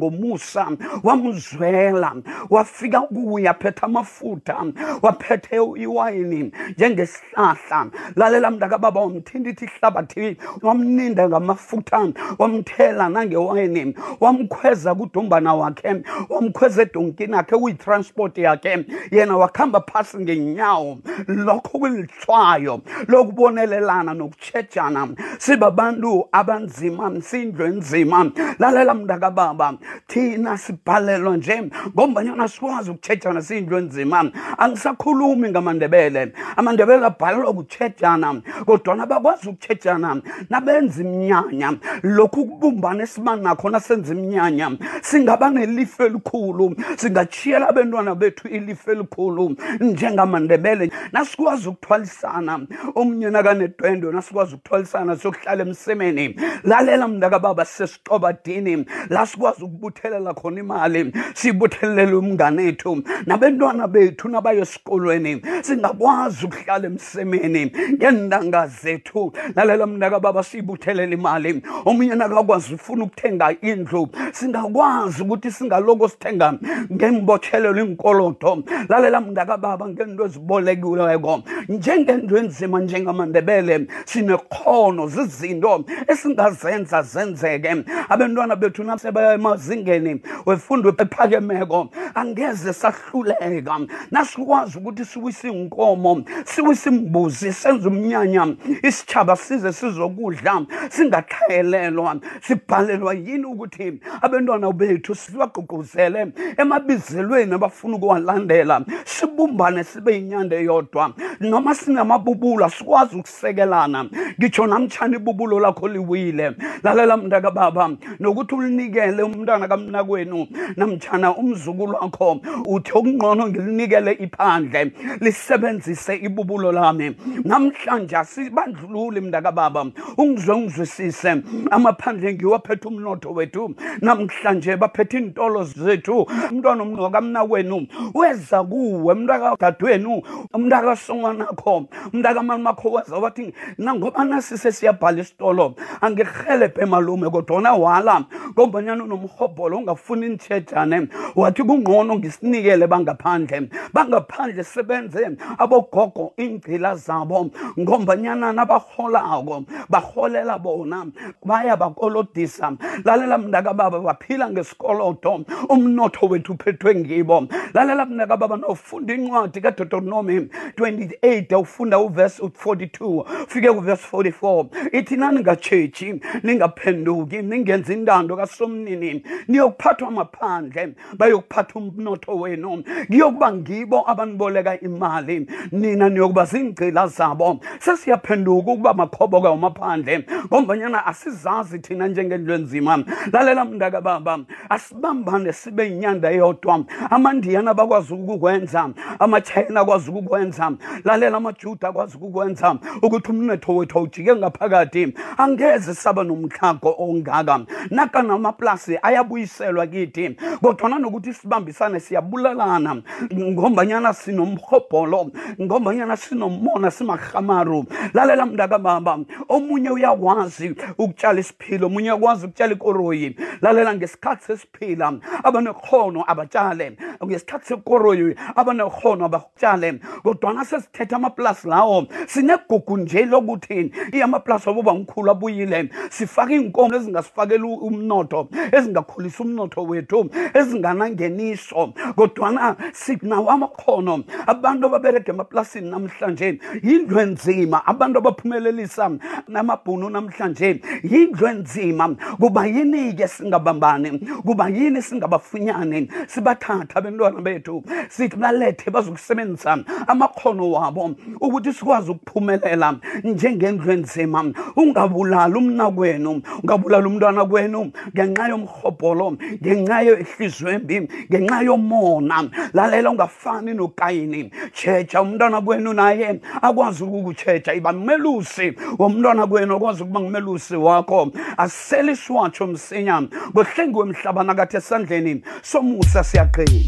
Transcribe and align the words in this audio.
ngomusa 0.00 0.66
wamzwela 1.04 2.14
wafika 2.50 3.00
kuya 3.00 3.54
phetha 3.54 3.82
amafutha 3.86 4.56
waphethe 5.02 5.56
iwayini 5.56 6.52
njengesihlahla 6.76 7.90
lalela 8.16 8.50
mntakababa 8.50 9.00
wamthindithi 9.00 9.64
ihlabathi 9.64 10.36
wamninda 10.62 11.28
ngamafutha 11.28 12.12
wamthela 12.38 13.08
nangewayini 13.08 13.94
wamkhweza 14.20 14.94
kudumbana 14.94 15.54
wakhe 15.54 16.02
wamkhweza 16.28 16.82
edonkini 16.82 17.36
akhe 17.36 17.56
kuyitransport 17.56 18.38
yakhe 18.38 18.86
yena 19.10 19.36
wakhamba 19.36 19.80
phasi 19.80 20.16
ngenyawo 20.18 20.96
lokho 21.28 21.78
kulitshwayo 21.78 22.80
lokubonelelana 23.08 24.14
nokutshejana 24.14 25.08
sibabantu 25.38 26.28
abanzima 26.32 27.20
sindlu 27.20 27.66
enzima 27.66 28.30
lalela 28.58 28.94
mntakababa 28.94 29.74
thina 30.08 30.58
sibhalelwa 30.58 31.36
nje 31.36 31.70
ngombanyana 31.96 32.48
sikwazi 32.48 32.90
ukuthejana 32.90 33.42
siyinto 33.42 33.78
enzima 33.78 34.30
angisakhulumi 34.58 35.50
ngamandebele 35.50 36.32
amandebele 36.56 37.06
abhalelwa 37.06 37.52
kuthejana 37.54 38.42
kodwana 38.66 39.06
bakwazi 39.06 39.48
ukuthejana 39.48 40.22
nabenza 40.50 41.02
iminyanya 41.02 41.74
lokhu 42.02 42.46
kubumbana 42.46 43.02
esibanakhona 43.02 43.80
senza 43.80 44.14
iminyanya 44.14 44.72
singaba 45.02 45.50
nelifu 45.50 46.02
elikhulu 46.02 46.74
singatshiyela 46.96 47.68
abentwana 47.68 48.14
bethu 48.14 48.48
ilifu 48.48 48.90
elikhulu 48.90 49.56
njengamandebele 49.80 50.92
nasikwazi 51.12 51.68
ukuthwalisana 51.68 52.60
omnye 52.94 53.30
nakanedwendo 53.30 54.12
nasikwazi 54.12 54.54
ukuthwalisana 54.54 55.16
siyokuhlala 55.16 55.62
emsemeni 55.62 56.40
lalela 56.64 57.08
mntakababa 57.08 57.64
sesitobadini 57.64 58.86
la 59.08 59.26
sikwazi 59.26 59.64
ukubuthelela 59.80 60.34
khona 60.34 60.60
imali 60.60 61.12
sibuthelele 61.34 62.14
umngane 62.14 62.68
ethu 62.68 63.02
nabantwana 63.26 63.88
bethu 63.88 64.28
nabayo 64.28 64.62
esikolweni 64.62 65.40
singakwazi 65.64 66.46
ukuhlala 66.46 66.86
emsemeni 66.86 67.62
ngeentanga 67.94 68.66
zethu 68.82 69.32
lalela 69.56 69.86
mnakababa 69.86 70.42
siyibuthelele 70.42 71.14
imali 71.16 71.62
omunye 71.84 72.14
nakakwazi 72.14 72.74
ufuna 72.74 73.04
ukuthenga 73.04 73.54
indlu 73.60 74.08
singakwazi 74.32 75.22
ukuthi 75.22 75.50
singaloko 75.50 76.08
sithenga 76.08 76.54
ngembothelelo 76.92 77.80
inkolodo 77.84 78.62
lalela 78.88 79.20
mnakababa 79.20 79.88
ngento 79.88 80.24
ezibolekiweko 80.26 81.42
njengento 81.68 82.36
enzima 82.38 82.80
njengamandebele 82.80 83.86
sinekhono 84.04 85.06
zizinto 85.08 85.84
esingazenza 86.08 87.02
zenzeke 87.02 87.72
abantwana 88.12 88.56
bethu 88.56 88.82
nasebaya 88.84 89.36
emazingeni 89.60 90.20
wefundo 90.46 90.88
ephakemeko 90.98 91.88
angeze 92.14 92.72
sahluleka 92.72 93.80
nasikwazi 94.10 94.78
ukuthi 94.78 95.04
siwise 95.04 95.48
inkomo 95.48 96.24
siwise 96.44 96.90
imbuzi 96.90 97.52
senze 97.52 97.88
umnyanya 97.88 98.56
isitshaba 98.82 99.36
size 99.36 99.72
sizokudla 99.72 100.64
singaqhayelelwa 100.90 102.16
sibhalelwa 102.42 103.14
yini 103.14 103.44
ukuthi 103.44 104.00
abantwana 104.22 104.72
bethu 104.72 105.14
sibagqugquzele 105.14 106.32
emabizelweni 106.58 107.54
abafuna 107.54 107.96
ukuwalandela 107.96 108.84
sibumbane 109.04 109.84
sibe 109.84 110.18
inyanda 110.18 110.56
eyodwa 110.56 111.12
noma 111.40 111.74
sinamabubulo 111.74 112.64
asikwazi 112.64 113.16
ukusekelana 113.18 114.08
ngitsho 114.38 114.66
namtshana 114.66 115.16
ibubulo 115.16 115.60
lakho 115.60 115.88
liwile 115.88 116.54
lalela 116.82 117.16
mntakababa 117.16 117.90
nokuthi 118.20 118.54
ulinikele 118.54 119.22
umntu 119.22 119.49
umntwana 119.50 119.68
kamnakwenu 119.68 120.46
namtshana 120.78 121.34
umzukulu 121.36 121.94
wakho 122.00 122.40
uthi 122.68 122.92
okungqono 122.94 123.48
ngilinikele 123.48 124.12
iphandle 124.22 124.92
lisebenzise 125.20 126.14
ibubulo 126.22 126.70
lami 126.72 127.16
namhlanje 127.44 128.16
asibandlululi 128.16 129.20
mntakababa 129.20 129.86
ungizwe 130.16 130.54
ungizwisise 130.54 131.42
amaphandle 131.70 132.34
ngiwaphethe 132.34 132.88
umnotho 132.88 133.30
wethu 133.34 133.74
namhlanje 134.00 134.76
baphethe 134.76 135.18
iintolo 135.18 135.64
zethu 135.64 136.22
umntwana 136.50 136.82
omnokamnakwenu 136.82 137.78
weza 138.14 138.62
kuwe 138.64 139.12
umntakadadwenu 139.12 140.22
umntakasongwanakho 140.54 141.86
umntakamali 142.14 142.62
makho 142.62 142.90
weza 142.92 143.18
wathi 143.18 143.54
nangoba 143.78 144.24
nasise 144.24 144.72
siyabhala 144.72 145.20
isitolo 145.22 145.74
angirhelebhe 146.00 146.84
malume 146.86 147.30
kodwa 147.30 147.56
onawala 147.58 148.24
ngobanyana 148.54 149.04
nomrho 149.10 149.39
umkhobholo 149.40 149.78
ungafuni 149.78 150.26
intshejane 150.26 151.08
wathi 151.34 151.62
kungqono 151.62 152.14
ngisinikele 152.16 152.86
bangaphandle 152.86 153.68
bangaphandle 153.92 154.64
sebenze 154.64 155.36
abogogo 155.58 156.32
iingcila 156.38 156.94
zabo 156.96 157.50
ngombanyanana 157.78 158.62
abarholako 158.62 159.64
barholela 159.88 160.58
bona 160.58 161.06
baya 161.44 161.76
bakolodisa 161.76 162.76
lalela 163.04 163.38
mnakababa 163.38 164.00
baphila 164.00 164.50
ngesikolodo 164.50 165.44
umnotho 165.68 166.26
wethu 166.26 166.52
uphethwe 166.52 166.94
ngibo 166.94 167.46
lalela 167.74 168.06
mnakababa 168.06 168.56
nofunda 168.56 169.14
incwadi 169.14 169.60
kadotonomi 169.60 170.48
28 170.76 171.60
ufunda 171.60 171.98
uvesi 171.98 172.42
42 172.42 173.24
fike 173.48 173.70
kuvesi 173.72 174.06
44 174.12 174.64
ithi 174.92 175.16
naningatshetshi 175.16 176.14
ningaphenduki 176.42 177.42
ningenzi 177.42 177.92
intando 177.94 178.36
kasomnini 178.36 179.22
ngiyokuphathwa 179.50 180.10
maphandle 180.10 180.92
bayokuphatha 181.18 181.74
umnotho 181.78 182.32
wenu 182.42 182.72
ngiyokuba 183.10 183.48
ngibo 183.54 183.98
abaniboleka 184.10 184.80
imali 184.80 185.46
nina 185.72 186.08
niyokuba 186.08 186.44
ziingcila 186.44 187.06
zabo 187.06 187.60
sesiyaphenduka 187.80 188.70
ukuba 188.70 188.90
makhoboka 188.94 189.48
omaphandle 189.50 190.26
ngombanyana 190.50 191.06
asizazi 191.06 191.78
thina 191.78 192.08
njengento 192.08 192.52
enzima 192.54 193.04
lalela 193.32 193.64
mntakababa 193.64 194.38
asibambane 194.68 195.52
sibe 195.52 195.84
yinyanda 195.84 196.30
yodwa 196.30 196.84
amandiyana 197.10 197.74
bakwazi 197.74 198.14
ukukwenza 198.14 198.90
amatshayina 199.18 199.80
akwazi 199.80 200.10
ukukwenza 200.10 200.72
lalela 201.04 201.36
amajuda 201.36 201.88
akwazi 201.88 202.16
ukukwenza 202.16 202.76
ukuthi 203.02 203.30
umnetho 203.32 203.76
wethu 203.76 203.98
awujike 203.98 204.34
ngaphakathi 204.36 205.14
angeze 205.38 205.94
saba 205.94 206.24
nomtlhago 206.24 206.94
ongaka 206.98 207.60
nakanamaplasi 207.90 208.98
aya 209.02 209.19
bayabuyiselwa 209.22 209.86
kithi 209.86 210.36
kodwana 210.62 210.98
nokuthi 210.98 211.34
sibambisane 211.34 212.00
siyabulalana 212.00 213.02
ngombanyana 213.34 214.12
sinomhobholo 214.14 215.30
ngombanyana 215.60 216.16
sinomona 216.16 216.90
simahamaru 216.90 217.84
lalela 218.14 218.46
mntakababa 218.46 219.18
omunye 219.48 219.90
uyakwazi 219.90 220.74
ukutshala 220.98 221.40
isiphilo 221.40 221.86
omunye 221.86 222.12
uyakwazi 222.12 222.46
ukutshala 222.46 222.72
ikoroyi 222.74 223.36
lalela 223.62 223.94
ngesikhathi 223.94 224.44
sesiphila 224.44 225.12
abanekhono 225.44 226.24
abatshale 226.26 226.96
ngesikhathi 227.26 227.66
sekoroyi 227.66 228.34
abanekhono 228.56 229.24
abatshale 229.26 230.00
kodwana 230.22 230.64
sesithethe 230.64 231.14
amaplasi 231.16 231.68
lawo 231.68 232.06
sinegugu 232.26 232.96
nje 232.96 233.24
lokuthi 233.26 233.92
iyamaplasi 234.12 234.68
wabo 234.68 234.82
bangikhulu 234.82 235.30
abuyile 235.30 235.88
sifake 236.10 236.54
iy'nkomo 236.54 236.94
ezingasifakeli 236.96 237.62
umnotho 237.62 238.48
ezingak 238.72 239.09
uyakhulisa 239.10 239.44
umnotho 239.44 239.82
wethu 239.84 240.30
ezinganangeniso 240.54 241.92
kodwana 242.16 242.76
sinawo 242.92 243.50
amakhono 243.50 244.24
abantu 244.46 244.86
ababerega 244.86 245.32
emaplasini 245.32 245.90
namhlanje 245.90 246.58
yindlu 246.84 247.16
enzima 247.20 247.82
abantu 247.86 248.18
abaphumelelisa 248.18 249.18
namabhunu 249.48 250.10
namhlanje 250.10 250.80
yindlu 251.04 251.44
enzima 251.46 252.16
kuba 252.40 252.66
yini-ke 252.66 253.28
singabambani 253.28 254.18
kuba 254.46 254.68
yini 254.68 255.02
singabafunyane 255.02 256.08
sibathatha 256.26 256.94
abentwana 256.98 257.40
bethu 257.40 257.82
sithi 258.08 258.36
balethe 258.36 258.90
bazokusebenzisa 258.90 259.84
amakhono 260.06 260.70
wabo 260.70 261.14
ukuthi 261.40 261.72
sikwazi 261.72 262.10
ukuphumelela 262.10 262.98
njengendlu 263.24 263.92
enzima 263.92 264.44
ungabulali 264.76 265.54
umna 265.58 265.90
kwenu 265.90 266.42
ungabulali 266.62 267.06
umntwana 267.06 267.44
kwenu 267.44 267.90
ngenxa 268.14 268.48
yomhobo 268.48 268.99
lobholo 269.00 269.36
ngenxa 269.62 270.00
yenhliziyo 270.02 270.68
embi 270.68 271.08
ngenxa 271.30 271.60
yomona 271.64 272.48
lalela 272.74 273.10
ungafani 273.10 273.74
nokayini 273.74 274.50
tshetsa 274.72 275.22
umntwana 275.22 275.60
kwenu 275.60 275.92
naye 275.92 276.40
akwazi 276.62 277.04
ukukutshetsha 277.04 277.74
iba 277.74 277.94
ngumelusi 277.94 278.72
womntwana 278.98 279.46
kwenu 279.46 279.76
akwazi 279.76 280.02
ukuba 280.02 280.20
ngumelusi 280.20 280.76
wakho 280.76 281.32
asele 281.56 282.12
isiwatsho 282.12 282.66
msinya 282.66 283.22
ngohlengiwe 283.22 284.04
emhlaba 284.06 284.44
nakathi 284.44 284.76
esandleni 284.76 285.42
somusa 285.62 286.24
siyaqina 286.24 286.80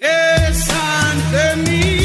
esandleni 0.00 1.99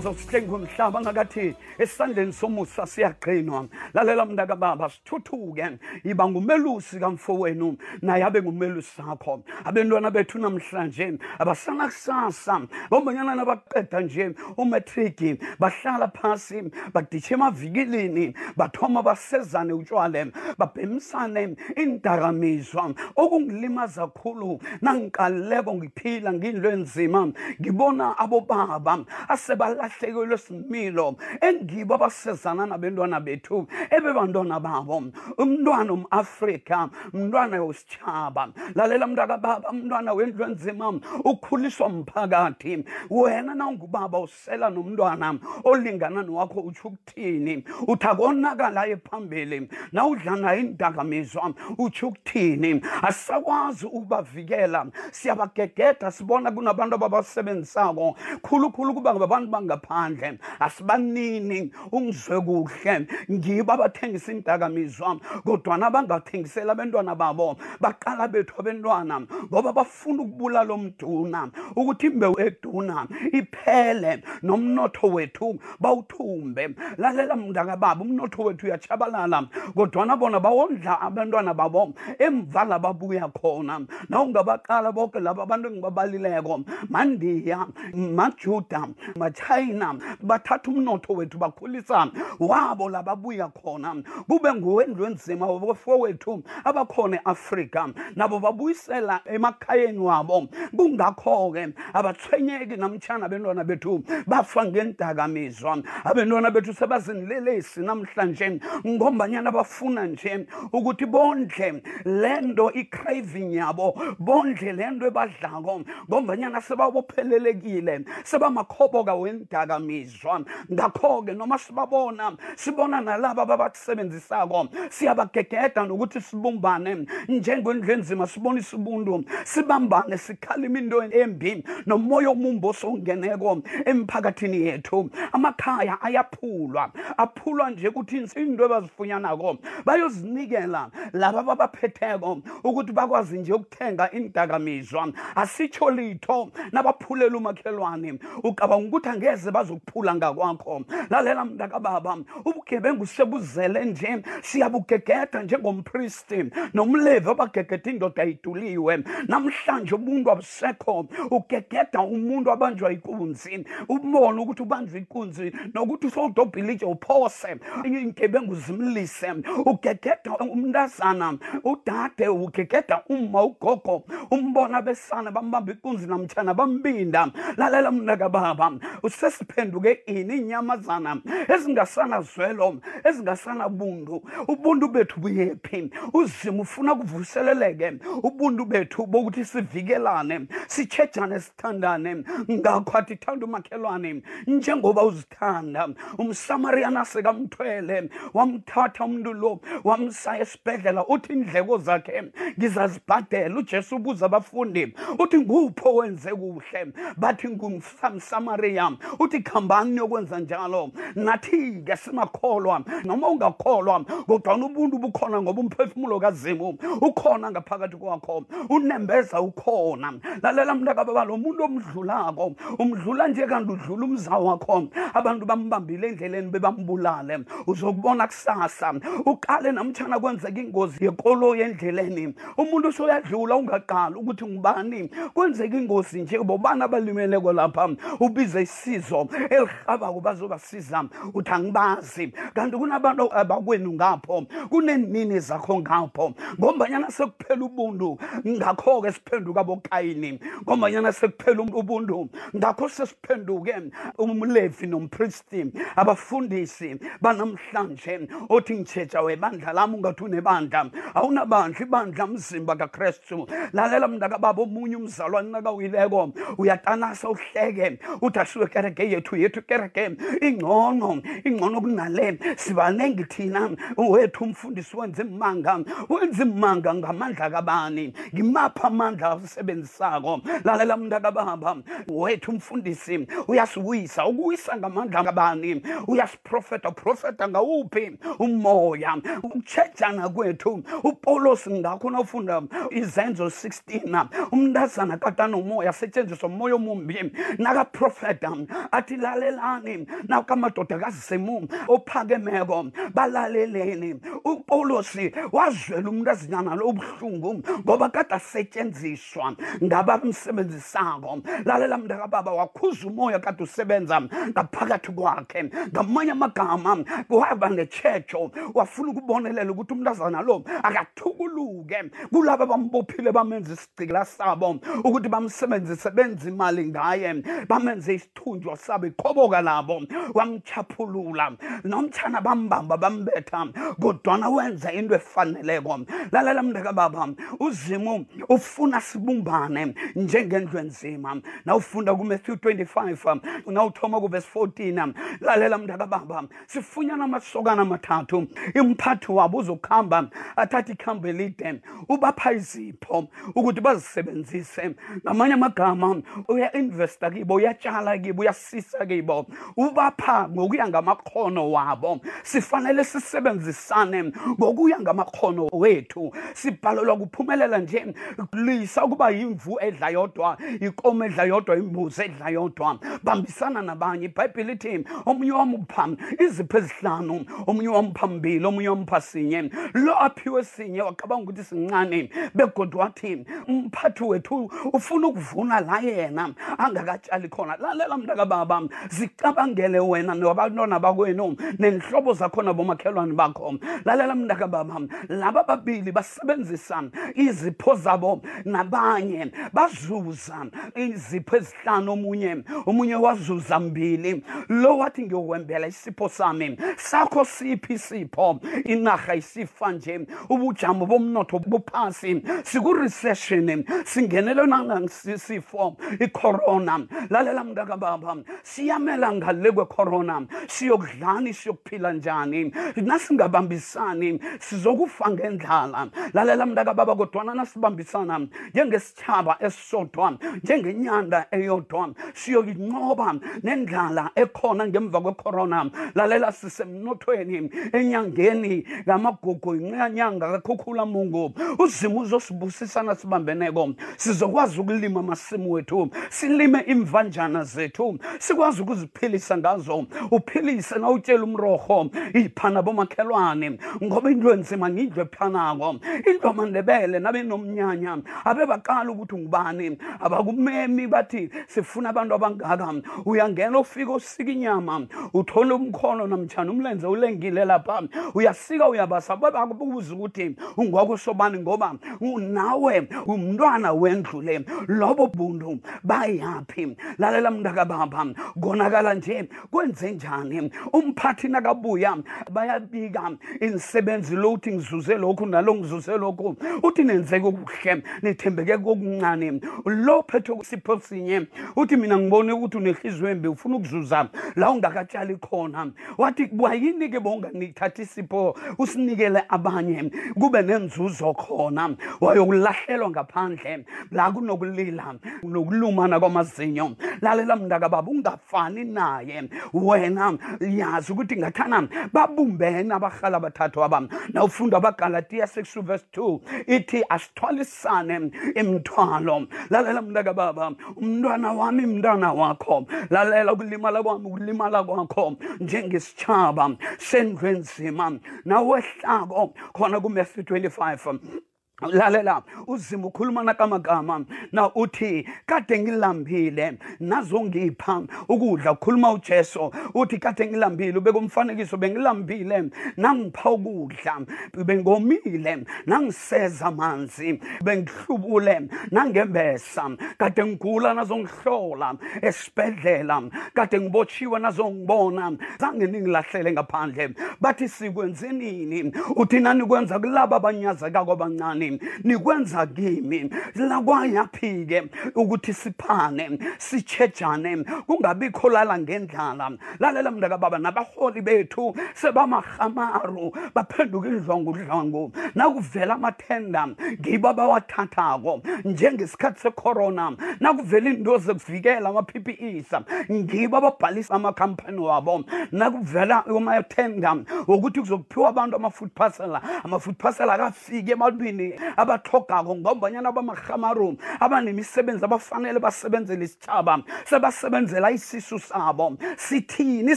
ngiyathokoza 0.00 0.10
usihle 0.10 0.46
ngomhlaba 0.46 1.00
ngakathi 1.00 1.54
esandleni 1.78 2.32
somusa 2.32 2.86
siyagqinwa 2.86 3.66
lalela 3.94 4.24
mntakababa 4.24 4.88
sithuthuke 4.88 5.78
iba 6.04 6.24
ngumelusi 6.28 7.00
kamfowenu 7.00 7.76
naye 8.02 8.24
abe 8.24 8.40
ngumelusi 8.40 8.90
sakho 8.96 9.42
abentwana 9.64 10.10
bethu 10.10 10.38
namhlanje 10.38 11.18
abasanakusasa 11.38 12.68
bombanyana 12.90 13.34
nabaqeda 13.34 14.00
nje 14.00 14.34
umetriki 14.56 15.38
bahlala 15.60 16.08
phasi 16.14 16.70
baditshe 16.92 17.34
emavikilini 17.34 18.34
bathoma 18.56 19.02
basezane 19.02 19.72
utshwale 19.72 20.32
babhemisane 20.58 21.56
indakamizwa 21.76 22.94
okungilimaza 23.16 24.06
khulu 24.08 24.60
nangikaleko 24.82 25.72
ngiphila 25.78 26.30
ngindlu 26.32 26.66
enzima 26.76 27.20
ngibona 27.60 28.16
abobaba 28.18 29.04
asebala 29.28 29.89
abalahlekelwe 29.90 30.36
similo 30.38 31.16
engibo 31.40 31.94
abasezana 31.94 32.66
nabentwana 32.66 33.20
bethu 33.26 33.66
ebebantwana 33.90 34.58
babo 34.64 35.02
umntwana 35.38 35.92
umafrika 35.92 36.90
umntwana 37.12 37.62
wesitshaba 37.64 38.50
lalela 38.74 39.06
mntakababa 39.06 39.70
umntwana 39.70 40.10
wendlu 40.16 40.42
enzima 40.44 40.86
ukhuliswa 41.24 41.88
mphakathi 41.88 42.84
wena 43.10 43.54
nangubaba 43.54 44.18
usela 44.20 44.70
nomntwana 44.70 45.38
olingana 45.64 46.22
nowakho 46.22 46.60
utsho 46.60 46.88
ukuthini 46.88 47.64
uthi 47.88 48.06
akonakala 48.06 48.86
ephambili 48.94 49.68
nawudlanga 49.92 50.56
indakamizwa 50.56 51.54
utsho 51.78 52.08
ukuthini 52.08 52.80
asisakwazi 53.02 53.86
ukubavikela 53.86 54.86
siyabagegeda 55.12 56.10
sibona 56.10 56.50
kunabantu 56.50 56.94
ababasebenzisako 56.96 58.16
khulukhulu 58.44 58.94
kuba 58.94 59.14
ngabantu 59.14 59.48
bangab 59.50 59.79
ngaphandle 59.88 60.38
asibanini 60.60 61.70
ungizwe 61.92 62.40
kuhle 62.40 63.06
ngibo 63.30 63.72
abathengisa 63.72 64.32
iy'ndakamizwa 64.32 65.16
kodwana 65.44 65.90
bangathengiseli 65.90 66.68
abentwana 66.70 67.14
babo 67.16 67.56
baqala 67.80 68.28
bethu 68.28 68.54
abentwana 68.60 69.20
ngoba 69.48 69.72
bafuna 69.72 70.20
ukubulala 70.22 70.72
omduna 70.74 71.50
ukuthi 71.76 72.06
imbewu 72.12 72.36
eduna 72.40 73.06
iphele 73.32 74.22
nomnotho 74.42 75.06
wethu 75.08 75.58
bawuthumbe 75.80 76.74
lalela 76.98 77.34
mndakababa 77.36 78.02
umnotho 78.02 78.42
wethu 78.42 78.66
uyachabalala 78.66 79.48
kodwana 79.74 80.16
bona 80.18 80.38
bawondla 80.40 81.00
abantwana 81.00 81.54
babo 81.54 81.92
emva 82.18 82.64
lababuya 82.64 83.28
khona 83.32 83.80
nawungabaqala 84.08 84.92
boke 84.92 85.20
laba 85.20 85.42
abantu 85.44 85.66
engibabalileko 85.70 86.54
mandiya 86.90 87.66
majuda 87.94 88.88
machayi 89.16 89.69
thina 89.70 90.16
bathatha 90.22 90.68
umnotho 90.70 91.14
wethu 91.14 91.38
bakhulisa 91.38 92.06
wabo 92.40 92.88
lababuya 92.88 93.48
khona 93.48 93.94
kube 94.28 94.52
nguwendlwenzima 94.54 95.46
wabofowethu 95.46 96.42
abakhona 96.64 97.20
eafrika 97.26 97.88
nabo 98.16 98.40
babuyisela 98.40 99.20
emakhayeni 99.24 99.98
wabo 99.98 100.48
kungakho-ke 100.76 101.72
abathwenyeki 101.92 102.76
namtshana 102.76 103.26
abentwana 103.26 103.64
bethu 103.64 104.02
bafa 104.26 104.64
ngendakamizwa 104.64 105.78
abentwana 106.04 106.50
bethu 106.50 106.74
sebazinilelesi 106.74 107.80
namhlanje 107.80 108.60
ngombanyana 108.86 109.50
bafuna 109.52 110.06
nje 110.06 110.46
ukuthi 110.72 111.06
bondle 111.06 111.82
le 112.04 112.40
nto 112.40 112.70
icraving 112.72 113.54
yabo 113.54 113.94
bondle 114.18 114.72
le 114.72 114.90
nto 114.90 115.06
ebadlako 115.06 115.82
ngombanyana 116.08 116.60
sebabophelelekile 116.60 118.00
sebamakhoboka 118.24 119.14
wendaka 119.14 119.59
kakamizwa 119.66 120.40
ngakho-ke 120.72 121.32
noma 121.34 121.58
sibabona 121.58 122.36
sibona 122.56 123.00
nalaba 123.00 123.42
ababasebenzisako 123.42 124.68
siyabagegeda 124.90 125.86
nokuthi 125.86 126.20
sibumbane 126.20 127.06
njengendlu 127.28 127.92
enzima 127.92 128.26
sibona 128.26 128.60
isibundu 128.60 129.24
sibambane 129.44 130.18
sikhalima 130.18 130.78
into 130.78 131.02
embi 131.02 131.64
nomoya 131.86 132.30
omumbi 132.30 132.66
osongeneko 132.68 133.62
emphakathini 133.86 134.60
yethu 134.66 135.10
amakhaya 135.32 135.98
ayaphulwa 136.02 136.90
aphulwa 137.18 137.70
nje 137.70 137.90
kuthi 137.90 138.18
into 138.36 138.64
ebazifunyanako 138.64 139.58
bayozinikela 139.84 140.90
laba 141.12 141.42
babaphetheko 141.42 142.38
ukuthi 142.64 142.92
bakwazi 142.92 143.38
nje 143.38 143.52
ukuthenga 143.54 144.10
indakamizwa 144.12 145.12
asitsho 145.34 145.90
litho 145.90 146.50
nabaphulela 146.72 147.36
umakhelwane 147.36 148.18
ucabanga 148.44 148.86
ukuthi 148.86 149.08
angeze 149.08 149.49
baze 149.50 149.68
bazokuphula 149.72 150.14
ngakwakho 150.14 150.82
lalela 151.10 151.44
mntakababa 151.44 152.18
ubugebengu 152.44 153.06
sebuzele 153.06 153.84
nje 153.84 154.22
siyabugegeda 154.42 155.42
njengompristi 155.42 156.44
nomlevi 156.74 157.30
abagegeda 157.30 157.90
indoda 157.90 158.22
ayiduliwe 158.22 159.02
namhlanje 159.28 159.94
umuntu 159.94 160.30
abusekho 160.30 161.06
ugegeda 161.30 162.00
umuntu 162.00 162.50
abanjwa 162.50 162.92
ikunzi 162.92 163.64
umbone 163.88 164.40
ukuthi 164.40 164.62
ubanjwa 164.62 164.98
ikunzi 165.00 165.52
nokuthi 165.74 166.06
usowudobhilitshe 166.06 166.86
uphose 166.86 167.56
iingebengu 167.84 168.54
zimlise 168.54 169.34
ugegeda 169.66 170.38
umntazana 170.40 171.38
udade 171.64 172.28
ugegeda 172.28 173.02
umma 173.08 173.42
ugogo 173.44 174.02
umbona 174.30 174.82
besana 174.82 175.30
bambamba 175.30 175.72
ikunzi 175.72 176.06
namtshana 176.06 176.54
bambinda 176.54 177.30
lalela 177.56 177.90
mntakababa 177.90 178.72
usesi 179.02 179.39
siphenduke 179.40 179.98
ini 180.06 180.34
iinyamazana 180.36 181.16
ezingasana 181.54 182.20
zwelo 182.22 182.74
ezingasana 183.04 183.68
bundu 183.80 184.22
ubuntu 184.48 184.88
bethu 184.88 185.20
buyephi 185.20 185.90
uzima 186.12 186.62
ufuna 186.62 186.94
kuvuseleleke 186.94 187.88
ubuntu 188.22 188.64
bethu 188.64 189.06
bokuthi 189.06 189.44
sivikelane 189.44 190.36
sitshejane 190.68 191.40
sithandane 191.40 192.12
ngakho 192.50 192.98
athithanda 192.98 193.46
umakhelwane 193.46 194.22
njengoba 194.46 195.02
uzithanda 195.02 195.88
umsamariyana 196.18 197.04
sekamthwele 197.04 198.10
wamthatha 198.36 199.04
umntu 199.04 199.32
lo 199.32 199.60
wamsaya 199.84 200.40
esibhedlela 200.42 201.06
uthi 201.06 201.32
iindleko 201.32 201.78
zakhe 201.78 202.22
ngizazibhadela 202.58 203.56
ujesu 203.58 203.96
ubuze 203.96 204.24
abafundi 204.24 204.82
uthi 205.22 205.38
nguphi 205.40 205.82
owenze 205.90 206.30
kuhle 206.30 206.80
bathi 207.16 207.48
ngumsamariya 207.48 208.88
uthi 209.20 209.40
khambani 209.42 209.96
yokwenza 209.96 210.40
njalo 210.40 210.90
nathi-ke 211.16 211.96
simakholwa 211.96 212.82
noma 213.04 213.28
ungakholwa 213.28 214.04
kodwana 214.26 214.66
ubuntu 214.66 214.98
bukhona 214.98 215.42
ngoba 215.42 215.60
umphefumulo 215.60 216.20
kazimu 216.20 216.78
ukhona 217.00 217.50
ngaphakathi 217.50 217.96
kwakho 217.96 218.44
unembeza 218.68 219.40
ukhona 219.40 220.12
lalela 220.42 220.74
mntakababa 220.74 221.24
lo 221.24 221.36
muntu 221.36 221.64
omdlulako 221.64 222.52
umdlula 222.78 223.28
nje 223.28 223.46
kanti 223.46 223.72
udlula 223.72 224.04
umza 224.04 224.38
wakho 224.38 224.88
abantu 225.14 225.46
bambambile 225.46 226.08
endleleni 226.08 226.48
bebambulale 226.50 227.38
uzokubona 227.66 228.26
kusasa 228.26 228.94
uqale 229.26 229.72
namtshana 229.72 230.18
kwenzeka 230.20 230.60
ingozi 230.60 231.04
yekolo 231.04 231.56
yendleleni 231.56 232.34
umuntu 232.56 232.88
usoyadlula 232.88 233.56
ungaqali 233.56 234.14
ukuthi 234.16 234.44
ngubani 234.46 235.08
kwenzeka 235.34 235.76
ingozi 235.76 236.22
nje 236.22 236.38
bobani 236.38 236.82
abalimeleko 236.82 237.52
lapha 237.52 237.88
ubize 238.20 238.62
isizo 238.62 239.09
ibizo 239.10 239.28
elihabako 239.50 240.20
bazobasiza 240.20 241.04
uthi 241.34 241.50
angibazi 241.50 242.32
kanti 242.54 242.76
kunabantu 242.76 243.32
abakwenu 243.32 243.90
eh, 243.90 243.94
ngapho 243.96 244.46
kuneenini 244.70 245.40
zakho 245.40 245.80
ngapho 245.80 246.34
ngombanyana 246.58 247.10
sekuphela 247.10 247.64
ubuntu 247.64 248.18
ngakho-ke 248.46 249.12
siphenduka 249.12 249.64
bokayini 249.64 250.40
ngombanyana 250.62 251.12
sekuphela 251.12 251.62
ubuntu 251.72 252.28
ngakho 252.56 252.88
sesiphenduke 252.88 253.74
umlevi 254.18 254.86
nompristi 254.86 255.72
abafundisi 255.96 256.98
banamhlanje 257.20 258.28
othi 258.48 258.74
ngitshetsha 258.74 259.20
webandla 259.22 259.72
lami 259.72 259.96
ungathi 259.96 260.24
unebandla 260.24 260.90
awunabandla 261.14 261.80
ibandla 261.80 262.26
mzimba 262.26 262.76
kakristu 262.76 263.48
lalela 263.72 264.08
mntakababa 264.08 264.62
omunye 264.62 264.96
umzalwane 264.96 265.50
nakawileko 265.50 266.32
uyatanasa 266.58 267.28
uhleke 267.28 267.98
uthi 268.22 268.38
asiwekereke 268.38 268.99
kereke 269.00 269.10
yethu 269.10 269.36
yethu 269.36 269.62
kereke 269.66 270.10
ingcono 270.42 271.22
ingcono 271.44 271.80
kunale 271.80 272.38
sibanengi 272.56 273.24
thina 273.28 273.70
wethu 273.96 274.44
umfundisi 274.44 274.96
wenze 274.96 275.22
imanga 275.22 275.78
wenze 276.08 276.42
imanga 276.42 276.94
ngamandla 276.94 277.50
kabani 277.50 278.12
ngimapha 278.34 278.84
amandla 278.88 279.30
asebenzisako 279.44 280.40
lalela 280.64 280.96
mntakababa 280.96 281.76
wethu 282.08 282.50
umfundisi 282.50 283.26
uyasiwisa 283.48 284.26
ukuwisa 284.26 284.76
ngamandla 284.76 285.24
kabani 285.24 285.82
uyasiprofeta 286.08 286.88
uprofeta 286.88 287.48
ngawuphi 287.48 288.18
umoya 288.38 289.16
ukutshetshana 289.42 290.28
kwethu 290.28 290.84
upolosi 291.04 291.70
ngakho 291.72 292.10
nofunda 292.10 292.62
izenzo 292.90 293.46
16 293.46 294.26
umntazana 294.52 295.16
katanomoya 295.16 295.90
asetshenziswa 295.90 296.48
umoya 296.48 296.74
omumbi 296.74 297.32
nakaprofeta 297.58 298.50
athi 298.92 299.16
lalelani 299.16 300.06
nakamadoda 300.28 300.98
kazisemu 300.98 301.68
ophakemeko 301.88 302.86
balaleleni 303.14 304.20
upolosi 304.44 305.32
wazwela 305.52 306.08
umntu 306.10 306.30
azinyana 306.30 306.74
lo 306.74 306.86
ubuhlungu 306.88 307.62
ngoba 307.84 308.08
kade 308.10 308.34
asetyenziswa 308.34 309.54
ngabamsebenzisako 309.82 311.38
lalela 311.64 311.98
mntakababa 311.98 312.52
wakhuza 312.52 313.06
umoya 313.06 313.38
kade 313.38 313.62
usebenza 313.62 314.20
ngaphakathi 314.20 315.12
kwakhe 315.12 315.64
ngamanye 315.94 316.30
amagama 316.32 317.04
waba 317.30 317.68
netshetsho 317.68 318.50
wafuna 318.74 319.08
ukubonelela 319.12 319.70
ukuthi 319.70 319.92
umntu 319.92 320.10
azana 320.10 320.42
lo 320.42 320.62
akathukuluke 320.82 322.10
kulaba 322.32 322.66
bambophile 322.66 323.32
bamenza 323.32 323.72
isigcikela 323.72 324.24
sabo 324.24 324.78
ukuthi 325.04 325.28
bamsebenzise 325.28 326.10
benza 326.10 326.48
imali 326.48 326.86
ngaye 326.88 327.34
bamenze 327.68 328.14
isithunjwa 328.14 328.76
wasaba 328.80 329.06
iqhoboka 329.10 329.60
labo 329.62 330.02
wamtyhaphulula 330.34 331.56
nomtshana 331.84 332.40
bambamba 332.42 332.96
bambetha 332.96 333.66
kodwana 334.00 334.48
wenza 334.48 334.92
into 334.92 335.14
efaneleko 335.14 336.06
lalela 336.32 336.62
mntakababa 336.62 337.28
uzimu 337.60 338.26
ufuna 338.48 339.00
sibumbane 339.00 339.94
njengendlu 340.16 340.78
enzima 340.78 341.36
nawufunda 341.64 342.14
kumatthew 342.14 342.54
25 342.54 343.62
nawuthoma 343.72 344.20
kuvesi 344.20 344.48
14 344.58 345.12
lalela 345.40 345.78
mntakababa 345.78 346.44
sifunyana 346.66 347.24
amasokana 347.24 347.82
amathathu 347.82 348.46
imphathi 348.74 349.32
wabo 349.32 349.58
uzokuhamba 349.58 350.28
athathe 350.56 350.92
ikhambo 350.92 351.28
elide 351.28 351.80
ubapha 352.08 352.52
izipho 352.52 353.28
ukuthi 353.54 353.80
bazisebenzise 353.80 354.94
ngamanye 355.24 355.54
amagama 355.54 356.22
uyainvesta 356.48 357.30
kibo 357.30 357.54
uyatshala 357.54 358.18
kibo 358.18 358.42
uyas 358.42 358.69
ukubusisa 358.72 359.06
kibo 359.06 359.46
ubapha 359.76 360.48
ngokuya 360.48 360.88
ngamakhono 360.88 361.70
wabo 361.70 362.20
sifanele 362.42 363.04
sisebenzisane 363.04 364.32
ngokuya 364.58 365.00
ngamakhono 365.00 365.68
wethu 365.72 366.32
sibhalelwa 366.54 367.16
kuphumelela 367.16 367.78
nje 367.78 368.14
lisa 368.52 369.04
ukuba 369.04 369.30
yimvu 369.30 369.78
edla 369.80 370.08
yodwa 370.08 370.58
ikomo 370.80 371.24
edla 371.24 371.44
yodwa 371.44 371.76
imbuzi 371.76 372.22
edla 372.22 372.48
yodwa 372.50 372.98
bambisana 373.22 373.82
nabanye 373.82 374.24
ibhayibhile 374.26 374.72
ithi 374.72 375.04
omunye 375.26 375.52
wampha 375.52 376.08
izipho 376.42 376.78
ezihlanu 376.78 377.44
omunye 377.66 377.88
wamphambili 377.88 378.64
omunye 378.66 378.88
wampha 378.88 379.20
sinye 379.20 379.70
lo 379.94 380.14
aphiwe 380.26 380.64
sinye 380.64 381.02
wacabanga 381.02 381.42
ukuthi 381.44 381.64
sincane 381.64 382.30
begodwa 382.54 383.04
wathi 383.04 383.44
umphathi 383.68 384.24
wethu 384.24 384.70
ufuna 384.92 385.26
ukuvuna 385.26 385.80
la 385.80 385.98
yena 386.00 386.54
angakatshali 386.78 387.48
khona 387.48 387.76
lalela 387.76 388.16
mntakaba 388.16 388.59
baba 388.64 388.82
zicabangele 389.08 389.98
wena 390.00 390.34
nabantwana 390.34 391.00
bakwenu 391.00 391.56
nenhlobo 391.78 392.32
zakhona 392.32 392.72
bomakhelwane 392.72 393.34
bakho 393.34 393.78
lalela 394.04 394.34
mntaka 394.34 394.68
baba 394.68 395.00
laba 395.28 395.64
babili 395.64 396.12
basebenzisa 396.12 397.02
izipho 397.34 397.94
zabo 397.96 398.42
nabanye 398.64 399.50
bazuza 399.72 400.66
izipho 400.96 401.56
ezihlanu 401.56 402.12
omunye 402.12 402.64
omunye 402.86 403.14
wazuza 403.16 403.80
mbili 403.80 404.44
lo 404.68 404.98
wathi 404.98 405.22
ngiyokwembela 405.24 405.86
isipho 405.88 406.28
sami 406.28 406.76
sakho 406.96 407.44
siphi 407.44 407.92
isipho 407.94 408.60
inarha 408.84 409.34
isifa 409.34 409.92
nje 409.92 410.26
ubujamo 410.48 411.06
bomnotho 411.06 411.58
buphasi 411.58 412.42
sikurecession 412.64 413.84
singenelwe 414.04 414.66
nangasisifo 414.66 415.96
icorona 416.20 417.06
lalela 417.30 417.64
mntakababa 417.64 418.18
siyamelangale 418.62 419.70
kwekhorona 419.70 420.42
siyokudlani 420.68 421.54
siyokuphila 421.54 422.12
njani 422.12 422.74
nasingabambisani 422.96 424.40
sizokufa 424.60 425.30
ngendlala 425.30 426.08
lalela 426.32 426.66
mntakababa 426.66 427.16
kodwana 427.16 427.54
nasibambisana 427.54 428.40
njengesitshaba 428.74 429.56
esisodwa 429.60 430.38
njengenyanda 430.64 431.46
eyodwa 431.50 432.08
siyoyinqoba 432.34 433.34
nendlala 433.62 434.30
ekhona 434.34 434.86
ngemva 434.88 435.20
kwekhorona 435.20 435.90
lalela 436.14 436.52
sisemnothweni 436.52 437.56
enyangeni 437.92 438.86
ngamagugu 439.06 439.74
inqanyanga 439.76 440.46
kakhukhula 440.52 441.06
mungu 441.06 441.54
uzima 441.78 442.20
uzosibusisana 442.20 443.14
sibambeneko 443.14 443.92
sizokwazi 444.16 444.80
ukulima 444.80 445.20
amasimu 445.20 445.72
wethu 445.72 446.10
silime 446.30 446.80
imvanjana 446.80 447.64
zethu 447.64 448.18
sikwazi 448.40 448.82
ukuziphilisa 448.82 449.58
ngazo 449.58 450.06
uphilise 450.30 450.98
nawutyela 450.98 451.44
umroho 451.44 452.10
iphana 452.34 452.82
bomakhelwane 452.82 453.78
ngoba 454.04 454.30
indlu 454.30 454.52
enzima 454.52 454.86
ngindlu 454.90 455.22
ephanako 455.22 455.96
indlu 456.30 456.46
amandebele 456.48 457.18
nabenomnyanya 457.20 458.16
abebaqala 458.44 459.10
ukuthi 459.12 459.34
ungubani 459.34 459.98
abakumemi 460.20 461.06
bathi 461.06 461.50
sifuna 461.68 462.08
abantu 462.16 462.34
abangaka 462.34 462.94
uyangena 463.28 463.78
ufika 463.78 464.12
usika 464.12 464.50
inyama 464.52 465.06
uthole 465.34 465.72
umkhono 465.74 466.26
namtshana 466.26 466.70
umlenze 466.72 467.06
ulengile 467.06 467.64
lapha 467.64 468.02
uyasika 468.34 468.88
uyabasa 468.88 469.36
babakubuza 469.36 470.14
ukuthi 470.14 470.56
ungwakusobani 470.76 471.58
ngoba 471.58 471.92
nawe 472.40 473.08
umntwana 473.26 473.92
wendlule 473.92 474.64
lobo 474.88 475.26
bundu 475.26 475.78
bayaphi 476.04 476.96
lalela 477.18 477.50
mntakababa 477.50 478.06
kwenzeka 478.20 478.52
konakala 478.60 479.14
nje 479.14 479.48
kwenze 479.70 480.12
njani 480.12 480.70
umphathi 480.92 481.48
nakabuya 481.48 482.16
bayabika 482.50 483.30
insebenzi 483.60 484.36
lokuthi 484.36 484.72
ngizuze 484.72 485.16
lokhu 485.18 485.46
nalo 485.46 485.74
ngizuze 485.74 486.18
lokhu 486.18 486.56
uthi 486.82 487.04
nenze 487.04 487.40
kokuhle 487.40 488.02
nithembeke 488.22 488.78
kokuncane 488.78 489.60
lo 489.86 490.22
phethwe 490.28 490.64
sipho 490.64 491.00
sinye 491.00 491.46
uthi 491.76 491.96
mina 491.96 492.16
ngibone 492.18 492.52
ukuthi 492.52 492.76
unehliziyo 492.76 493.28
embi 493.30 493.48
ufuna 493.48 493.76
ukuzuza 493.76 494.28
la 494.56 494.70
ungakatshali 494.70 495.36
khona 495.36 495.90
wathi 496.18 496.50
wayini 496.58 497.08
ke 497.08 497.20
bonganiithatha 497.20 498.02
isipho 498.02 498.56
usinikele 498.78 499.42
abanye 499.48 500.10
kube 500.38 500.62
nenzuzo 500.62 501.32
khona 501.34 501.96
wayokulahlelwa 502.20 503.10
ngaphandle 503.10 503.84
la 504.12 504.30
kunokulila 504.32 505.14
nokulumana 505.42 506.20
kwamazinyo 506.20 506.96
lalela 507.20 507.56
mntakababa 507.56 508.02
ungafani 508.10 508.84
naye 508.84 509.44
wena 509.72 510.38
yazi 510.60 511.12
ukuthi 511.12 511.36
ngathana 511.38 511.78
babumbene 512.14 512.90
abahlala 512.98 513.36
abathathu 513.40 513.78
aba 513.86 513.98
nawufunda 514.34 514.74
abagalatiya 514.80 515.44
6 515.62 515.82
verse 515.88 516.06
2 516.12 516.40
ithi 516.76 517.00
asithwalisane 517.16 518.16
imthwalo 518.62 519.36
lalela 519.72 520.00
mntaka 520.06 520.32
baba 520.40 520.66
umntwana 521.04 521.48
wami 521.60 521.84
mntwana 521.92 522.28
wakho 522.40 522.76
lalela 523.14 523.48
ukulimala 523.56 523.98
kwami 524.04 524.24
ukulimala 524.28 524.78
kwakho 524.88 525.24
njengesitshaba 525.62 526.64
sendlwenzima 527.08 528.06
nawehlako 528.50 529.42
khona 529.76 529.96
kumatthew 530.04 530.42
25 530.42 531.40
lalela 531.88 532.42
uzima 532.66 533.06
ukhuluma 533.06 533.42
nakamagama 533.42 534.24
na 534.52 534.74
uthi 534.74 535.28
kade 535.46 535.78
ngilambile 535.78 536.72
nazongipha 537.00 538.02
ukudla 538.28 538.72
ukhuluma 538.72 539.12
ujesu 539.12 539.72
uthi 539.94 540.18
kade 540.18 540.46
ngilambile 540.46 540.98
ubekumfanekiso 540.98 541.76
bengilambile 541.76 542.64
nangipha 542.96 543.50
ukudla 543.50 544.20
bengomile 544.64 545.58
nangiseza 545.86 546.66
amanzi 546.66 547.40
bengihlubule 547.64 548.60
nangembesa 548.90 549.90
kade 550.18 550.44
ngigula 550.44 550.94
nazongihlola 550.94 551.94
esibhedlela 552.22 553.22
kade 553.54 553.80
ngibotshiwe 553.80 554.38
nazongibona 554.38 555.32
zange 555.58 555.86
ningilahlele 555.86 556.52
ngaphandle 556.52 557.10
bathi 557.40 557.68
sikwenzenini 557.68 558.92
uthi 559.16 559.40
nanikwenza 559.40 559.98
kulaba 559.98 560.36
abanyazekako 560.36 561.12
abancane 561.12 561.69
nikwenza 562.04 562.66
kimi 562.66 563.30
la 563.54 563.80
kwayaphi-ke 563.80 564.88
ukuthi 565.14 565.52
siphane 565.52 566.38
sichejane 566.58 567.64
kungabikho 567.86 568.48
lala 568.48 568.78
ngendlala 568.78 569.58
lalela 569.78 570.10
mntakababa 570.10 570.58
nabaholi 570.58 571.20
bethu 571.22 571.74
sebamahamaru 571.94 573.32
baphenduka 573.54 574.08
idlwangudlwangu 574.08 575.12
nakuvela 575.34 575.94
amathenda 575.94 576.66
ngibo 577.00 577.28
abawathathako 577.28 578.42
njengesikhathi 578.64 579.40
secorona 579.40 580.12
nakuvela 580.40 580.90
iinto 580.90 581.18
zokuvikela 581.18 581.88
ama-ppisa 581.88 582.82
ngibo 583.10 583.56
ababhalisa 583.56 584.14
amakhampani 584.14 584.78
wabo 584.78 585.24
nakuvela 585.52 586.26
amathenda 586.26 587.16
wokuthi 587.48 587.80
kuzokuphiwa 587.80 588.28
abantu 588.28 588.56
ama-food 588.56 588.90
pasela 588.94 589.38
ama-food 589.64 589.96
pasela 589.98 590.34
akafiki 590.34 590.90
ebantwini 590.92 591.59
abatlogako 591.76 592.54
ngombanyana 592.56 593.12
bamahamaro 593.12 593.96
abanemisebenzi 594.20 595.04
abafanele 595.04 595.58
basebenzele 595.58 596.24
isitshaba 596.24 596.82
sebasebenzela 597.04 597.90
isisu 597.90 598.38
sabo 598.38 598.96
sithini 599.16 599.96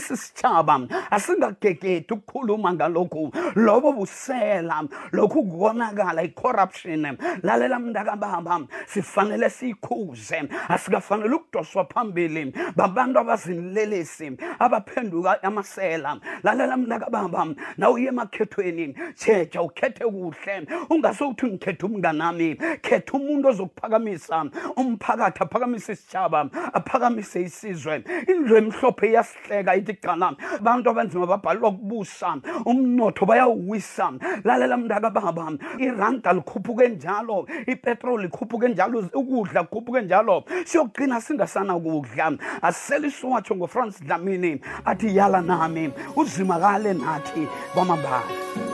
sisitshaba 0.00 0.86
asingagegethi 1.10 2.12
ukukhuluma 2.14 2.72
ngalokhu 2.74 3.32
lobo 3.56 3.92
busela 3.92 4.84
lokhu 5.12 5.44
kubonakala 5.44 6.22
icorruption 6.22 7.16
lalela 7.42 7.78
mntakababa 7.78 8.60
sifanele 8.86 9.50
siyikhuze 9.50 10.48
asikafanele 10.68 11.34
ukudoswa 11.34 11.84
phambili 11.86 12.52
babantu 12.76 13.18
abazinilelesi 13.18 14.36
abaphenduka 14.58 15.42
amasela 15.42 16.20
lalela 16.42 16.76
mntakababa 16.76 17.46
nawuye 17.76 18.08
emakhethweni 18.08 18.94
jeja 19.24 19.62
ukhethe 19.62 20.04
kuhle 20.04 20.66
ungaseuthi 20.90 21.53
khetha 21.60 21.86
umnganami 21.86 22.54
khetha 22.82 23.12
umuntu 23.18 23.48
ozokuphakamisa 23.48 24.38
umphakathi 24.76 25.38
aphakamise 25.40 25.90
isitshaba 25.94 26.40
aphakamise 26.78 27.38
isizwe 27.46 27.94
indlu 28.32 28.52
emhlophe 28.60 29.06
iyasihleka 29.12 29.72
ithi 29.78 29.94
kuqala 29.94 30.28
abantu 30.60 30.86
abanzima 30.92 31.26
babhalelwa 31.32 31.70
kubusa 31.76 32.30
umnotho 32.66 33.22
bayawuwisa 33.26 34.06
lalela 34.44 34.76
mntaka 34.76 35.10
baba 35.10 35.52
iranda 35.78 36.32
likhuphuke 36.32 36.88
njalo 36.88 37.46
ipetroli 37.68 38.26
ikhuphuke 38.28 38.68
njalo 38.68 38.98
ukudla 39.14 39.64
kukhuphuke 39.64 40.00
njalo 40.02 40.44
siyokugcina 40.64 41.20
singasana 41.20 41.74
kudla 41.74 42.32
asisele 42.62 43.08
isiwatsho 43.08 43.56
ngofrancis 43.56 44.02
dlamini 44.02 44.60
athi 44.84 45.16
yala 45.16 45.40
nami 45.40 45.90
uzimakale 46.16 46.92
nathi 46.94 47.48
bamabala 47.76 48.73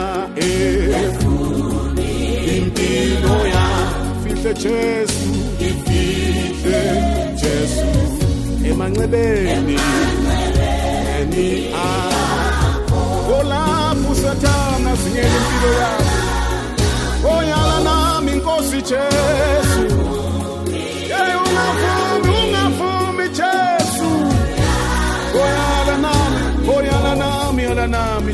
efuni 0.48 2.10
impilo 2.56 3.36
yafihle 3.54 4.52
jesu 4.62 5.26
ifihle 5.68 6.82
jesu 7.40 7.86
emanxebeni 8.70 9.76
eni 11.18 11.50
akho 11.88 13.02
kolapho 13.28 14.08
usathana 14.14 14.90
zinyela 14.96 15.38
impilo 15.38 15.72
yakho 15.80 16.14
oyala 17.38 17.76
nami 17.86 18.30
inkosi 18.34 18.78
jesu 18.88 19.65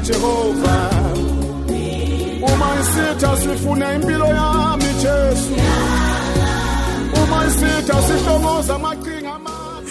Jehova 0.02 0.90
uma 2.54 2.74
isitha 2.80 3.36
sifune 3.36 3.94
impilo 3.94 4.26
yami 4.26 4.92
Jesu 5.02 5.54
uma 7.24 7.46
isitha 7.46 8.02
sihlomoza 8.02 8.74
amaqi 8.74 9.21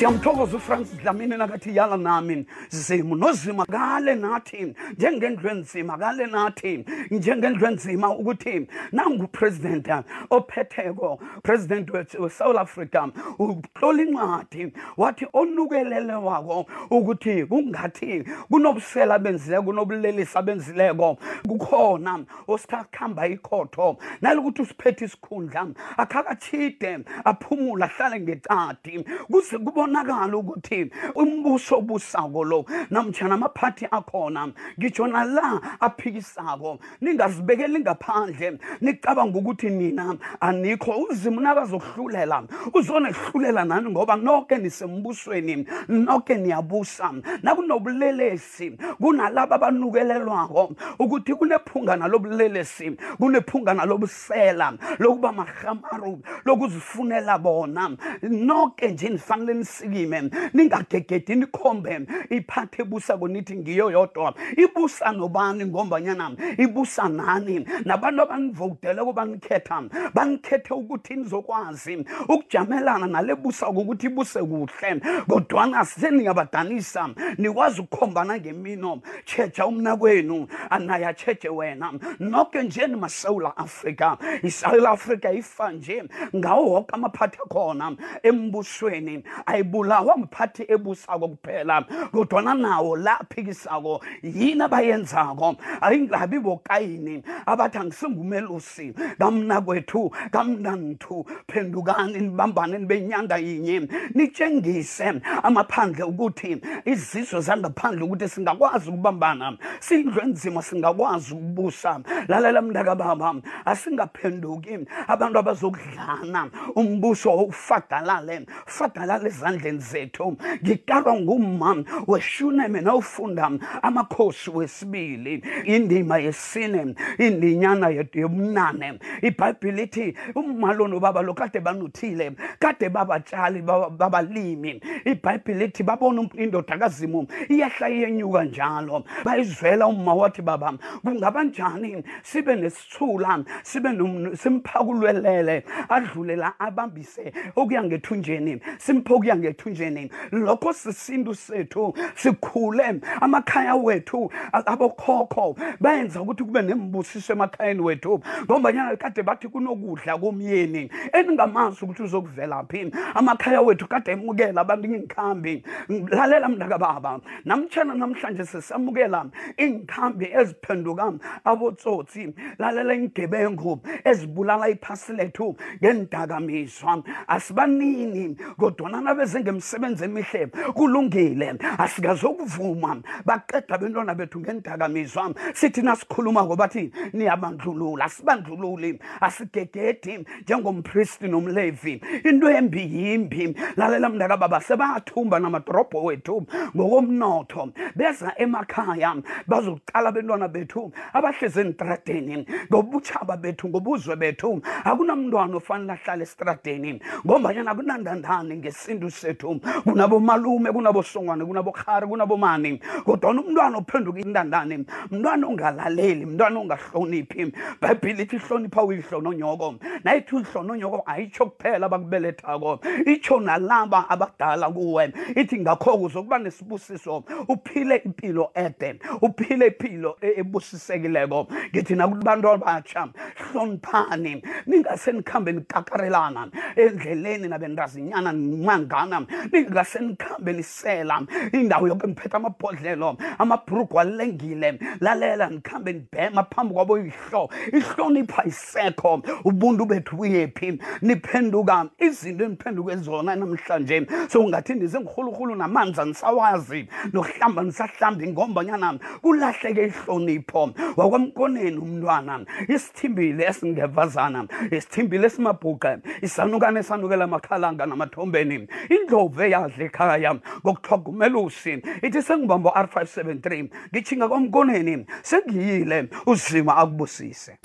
siyamthokoza 0.02 0.58
ufrank 0.58 0.88
dlamini 1.04 1.38
nakathi 1.38 1.76
yala 1.78 1.98
nami 1.98 2.46
zima 2.70 3.16
nozima 3.16 3.66
kale 3.66 4.16
nathi 4.16 4.74
njengendlu 4.98 5.50
enzima 5.50 5.98
kale 5.98 6.26
nathi 6.28 6.86
njengendlu 7.12 7.68
enzima 7.68 8.10
ukuthi 8.10 8.68
nangupresident 8.92 9.88
ophetheko 10.30 11.20
president 11.44 11.90
wesouth 11.94 12.58
africa 12.60 13.08
uhlola 13.40 14.04
incwadi 14.04 14.74
wathi 14.98 15.28
onukelele 15.34 16.14
wako 16.14 16.66
ukuthi 16.90 17.46
kungathi 17.46 18.24
kunobusela 18.50 19.20
benzileko 19.20 19.64
kunobulelisa 19.64 20.42
benzileko 20.42 21.18
kukhona 21.48 22.20
osithakhamba 22.48 23.28
ikhotho 23.28 23.98
nalokuthi 24.22 24.62
usiphethe 24.62 25.06
isikhundla 25.06 25.68
akhakachide 25.98 27.00
aphumule 27.26 27.86
ahlale 27.86 28.20
ngecadi 28.20 29.06
kuze 29.32 29.58
kubona 29.58 29.91
kubonakala 29.92 30.38
ukuthi 30.38 30.92
umbuso 31.16 31.78
obusako 31.80 32.44
lo 32.44 32.66
namjana 32.90 33.36
amaphathi 33.36 33.86
akhona 33.92 34.52
ngijona 34.80 35.24
la 35.26 35.62
aphikisako 35.80 36.80
ningazibekeli 37.02 37.80
ngaphandle 37.80 38.60
nicabanga 38.82 39.40
ukuthi 39.40 39.70
nina 39.70 40.16
anikho 40.40 41.06
uzimu 41.10 41.42
nakazokuhlulela 41.42 42.44
uzonehlulela 42.74 43.66
nani 43.66 43.90
ngoba 43.90 44.16
noke 44.16 44.58
nisembusweni 44.58 45.66
noke 45.90 46.36
niyabusa 46.36 47.14
nakunobulelesi 47.44 48.78
kunalaba 49.00 49.56
abanukelelwako 49.56 50.76
ukuthi 51.00 51.36
kunephunga 51.36 51.96
nalobulelesi 51.96 52.92
kunephunga 53.20 53.74
nalobusela 53.74 54.74
lokuba 55.00 55.32
mahamaru 55.32 56.20
lokuzifunela 56.46 57.38
bona 57.40 57.90
noke 58.22 58.88
nje 58.92 59.10
nifanele 59.10 59.52
nisikime 59.82 60.30
ningagegedi 60.54 61.36
nikhombe 61.36 62.00
iphathe 62.30 62.82
ebusako 62.82 63.28
nithi 63.28 63.56
ngiyo 63.58 63.92
yodwa 63.92 64.34
ibusa 64.58 65.12
nobani 65.12 65.66
ngombanyana 65.66 66.32
ibusa 66.58 67.10
nani 67.10 67.66
nabantu 67.86 68.22
abanivotele 68.22 69.02
kobanikhetha 69.06 69.84
banikhethe 70.14 70.74
ukuthi 70.74 71.16
nizokwazi 71.16 72.06
ukujamelana 72.30 73.08
nale 73.08 73.36
busako 73.36 73.82
ukuthi 73.82 74.06
ibuse 74.08 74.40
kuhle 74.40 75.02
kodwana 75.30 75.86
seningabadanisa 75.86 77.10
nikwazi 77.38 77.82
ukukhombana 77.82 78.38
ngemino 78.38 79.00
checha 79.26 79.66
umnakwenu 79.68 80.48
anaye 80.70 81.06
acheche 81.06 81.50
wena 81.50 81.94
noke 82.20 82.62
nje 82.64 82.88
nimasewula 82.88 83.58
afrika 83.58 84.18
isouth 84.44 84.86
africa 84.88 85.28
ifa 85.34 85.72
nje 85.72 86.04
ngawo 86.36 86.66
woke 86.70 86.96
amaphathi 86.96 87.38
akhona 87.46 87.96
embusweni 88.24 89.24
ayib 89.46 89.71
ayibulawa 89.72 90.18
mphathi 90.18 90.66
ebusako 90.68 91.28
kuphela 91.28 91.84
kodwana 92.12 92.54
nawo 92.54 92.96
la 92.96 93.20
aphikisako 93.20 94.02
yini 94.24 94.62
abayenzako 94.64 95.56
ayingabi 95.82 96.40
bokayini 96.40 97.24
abathi 97.46 97.78
angisingumelusi 97.78 98.94
kamnakwethu 99.20 100.12
kamnangithu 100.32 101.26
phendukani 101.50 102.20
nibambane 102.20 102.78
nibe 102.80 103.02
nyanga 103.02 103.38
yinye 103.38 103.88
nitshengise 104.14 105.22
amaphandle 105.44 106.04
ukuthi 106.04 106.62
izizwe 106.86 107.42
zangaphandle 107.42 108.04
ukuthi 108.04 108.30
singakwazi 108.30 108.90
ukubambana 108.90 109.58
sindlwenzima 109.80 110.62
singakwazi 110.62 111.34
ukubusa 111.34 112.02
lalela 112.28 112.62
mntakababa 112.62 113.36
asingaphenduki 113.66 114.80
abantu 115.08 115.40
abazokudlana 115.40 116.50
umbuso 116.76 117.32
ufadalale 117.36 118.46
fadalale 118.66 119.28
ezandle 119.32 119.61
ezandleni 119.66 119.80
zethu 119.80 120.38
ngiqalwa 120.64 121.14
ngumama 121.20 121.84
weshuneme 122.08 122.82
nawufunda 122.82 123.48
amakhosi 123.82 124.50
wesibili 124.50 125.44
indima 125.66 126.18
yesine 126.20 126.96
indinyana 127.18 127.90
yobunane 127.90 129.00
ibhayibhile 129.24 129.84
ithi 129.84 130.14
umalo 130.36 130.88
nobaba 130.88 131.22
lo 131.22 131.34
kade 131.34 131.60
banuthile 131.60 132.32
kade 132.60 132.90
babatshali 132.90 133.62
babalimi 133.62 134.82
ibhayibhile 135.06 135.66
ithi 135.66 135.84
babona 135.84 136.28
indoda 136.38 136.78
kazimu 136.78 137.28
iyahla 137.50 137.90
iyenyuka 137.90 138.44
njalo 138.44 139.04
bayizwela 139.24 139.88
uma 139.88 140.14
wathi 140.14 140.42
baba 140.42 140.74
kungaba 141.04 141.44
njani 141.44 142.04
sibe 142.24 142.56
nesithula 142.56 143.44
sibe 143.64 143.90
simphakulwelele 144.36 145.64
adlulela 145.90 146.54
abambise 146.60 147.34
okuya 147.56 147.84
ngethunjeni 147.84 148.60
simpho 148.78 149.16
okuya 149.16 149.36
ngethunjeni 149.42 150.12
lokho 150.32 150.74
sisindu 150.74 151.36
sethu 151.36 151.94
sikhule 152.16 153.02
amakhaya 153.22 153.76
wethu 153.76 154.32
abokhokho 154.54 155.56
benza 155.82 156.22
ukuthi 156.22 156.44
kube 156.44 156.62
nembusiso 156.62 157.34
emakhayeni 157.34 157.82
wethu 157.82 158.20
ngoba 158.46 158.72
nyana 158.72 158.96
kade 158.96 159.24
bathi 159.24 159.48
kunokudla 159.48 160.18
komyeni 160.18 160.90
endingamazi 161.14 161.86
ukuthi 161.86 162.04
uzokuvela 162.04 162.64
phi 162.70 162.92
amakhaya 163.16 163.62
wethu 163.62 163.88
kade 163.88 164.12
emukela 164.12 164.62
abantu 164.62 164.88
ngingikhambi 164.88 165.64
lalela 166.12 166.50
mntaka 166.50 166.78
baba 166.78 167.20
namtshana 167.46 167.94
namhlanje 167.96 168.46
sisamukela 168.46 169.26
ingikhambi 169.58 170.26
eziphenduka 170.34 171.14
abotsotsi 171.44 172.34
lalela 172.60 172.94
ingebengu 172.94 173.82
ezibulala 174.06 174.70
iphasi 174.70 175.14
lethu 175.14 175.56
ngendakamizwa 175.82 177.04
asibanini 177.28 178.36
kodwana 178.60 179.02
nabe 179.02 179.26
beze 179.32 179.42
ngemsebenzi 179.42 180.04
emihle 180.06 180.48
kulungile 180.76 181.56
asikazokuvuma 181.78 182.98
baqeda 183.26 183.78
bentwana 183.78 184.16
bethu 184.16 184.40
ngendakamizwa 184.40 185.32
sithi 185.54 185.82
nasikhuluma 185.82 186.44
ngobathi 186.44 186.92
niyabandlulula 187.14 188.06
asibandlululi 188.06 189.00
asigegedi 189.22 190.26
njengompristi 190.44 191.28
nomlevi 191.28 192.02
into 192.26 192.50
embi 192.50 192.82
yimbi 192.82 193.56
lalela 193.78 194.10
mndakababa 194.10 194.60
sebayathumba 194.62 195.40
namadorobho 195.40 196.04
wethu 196.04 196.48
ngokomnotho 196.76 197.72
beza 197.96 198.34
emakhaya 198.38 199.16
bazoqala 199.48 200.12
bentwana 200.12 200.48
bethu 200.48 200.92
abahlezi 201.14 201.60
entradeni 201.60 202.46
ngobutshaba 202.70 203.38
bethu 203.38 203.70
ngobuzwe 203.70 204.16
bethu 204.16 204.62
akunamntwana 204.84 205.56
ofanele 205.56 205.94
ahlale 205.94 206.24
estradeni 206.24 207.00
ngombanyana 207.26 207.72
akunandandane 207.72 208.56
ngesindu 208.58 209.08
sethu 209.22 209.60
kunabomalume 209.84 210.72
kunabosongwane 210.72 211.46
kunabokhari 211.46 212.08
kunabomani 212.08 212.78
kodwana 213.06 213.42
umntwana 213.42 213.78
ophenduka 213.78 214.20
intandane 214.20 214.86
mntwana 215.12 215.48
ongalaleli 215.48 216.26
mntwana 216.26 216.58
ongahloniphi 216.60 217.52
bhayibhile 217.82 218.22
ithi 218.24 218.38
hlonipha 218.38 218.84
uyihlononyoko 218.84 219.68
nayithi 220.04 220.36
uyihlononyoko 220.36 220.98
ayitsho 221.06 221.46
kuphela 221.46 221.86
abakubelethako 221.86 222.80
itsho 223.06 223.40
nalaba 223.40 224.10
abadala 224.10 224.68
kuwe 224.70 225.14
ithi 225.36 225.60
ngakho 225.62 225.98
kuzokuba 225.98 226.38
nesibusiso 226.40 227.24
uphile 227.48 227.96
impilo 228.06 228.50
ede 228.66 228.90
uphile 229.22 229.68
impilo 229.68 230.18
e-, 230.22 230.34
ebusisekileko 230.42 231.40
ngithi 231.72 231.96
nakubantu 231.96 232.48
abatsha 232.50 233.08
hloniphani 233.44 234.42
ningasenikhambe 234.68 235.52
nikakarelana 235.52 236.42
endleleni 236.84 237.48
nabendazinyana 237.48 238.32
nimangana 238.32 239.11
ngibona 239.12 239.28
ningase 239.52 240.00
nikhambe 240.00 240.54
nisela 240.54 241.22
indawo 241.52 241.88
yonke 241.88 242.08
niphethe 242.08 242.38
amabhodlelo 242.38 243.18
amabhrugu 243.38 244.00
alengile 244.00 244.80
lalela 245.02 245.50
nikhambe 245.50 245.94
nibhema 245.94 246.44
phambi 246.44 246.74
kwabo 246.74 246.98
ihlo 247.00 247.50
ihlonipha 247.74 248.46
isekho 248.46 249.22
ubuntu 249.44 249.86
bethu 249.86 250.16
buyephi 250.16 250.80
niphenduka 251.02 251.90
izinto 252.00 252.44
eniphenduke 252.46 252.96
zona 252.98 253.36
namhlanje 253.36 254.08
sokungathi 254.30 254.74
ndize 254.76 255.00
ngurhulurhulu 255.00 255.56
namanzi 255.56 256.02
anisawazi 256.02 256.88
nokuhlamba 257.14 257.64
nisahlambi 257.64 258.28
ngombanyana 258.32 259.00
kulahleke 259.22 259.86
ihlonipho 259.92 260.72
wakwamkoneni 260.98 261.78
umntwana 261.78 262.46
isithimbile 262.68 263.44
esingevazana 263.46 264.46
isithimbile 264.72 265.26
esimabhuqe 265.28 265.98
isanukane 266.22 266.80
esanukela 266.80 267.24
amakhalanga 267.24 267.86
namathombeni 267.86 268.68
indlovu 269.02 269.42
eyazi 269.42 269.84
ekhaya 269.84 270.36
ngokuthwa 270.66 270.98
ngumelusi 270.98 271.74
ithi 272.04 272.22
sengibamba 272.22 272.70
u-r 272.72 272.88
573 272.96 273.68
ngitshinga 273.94 274.28
komkoneni 274.28 275.06
sengiyile 275.24 276.00
uzima 276.28 276.78
akubusise 276.78 277.58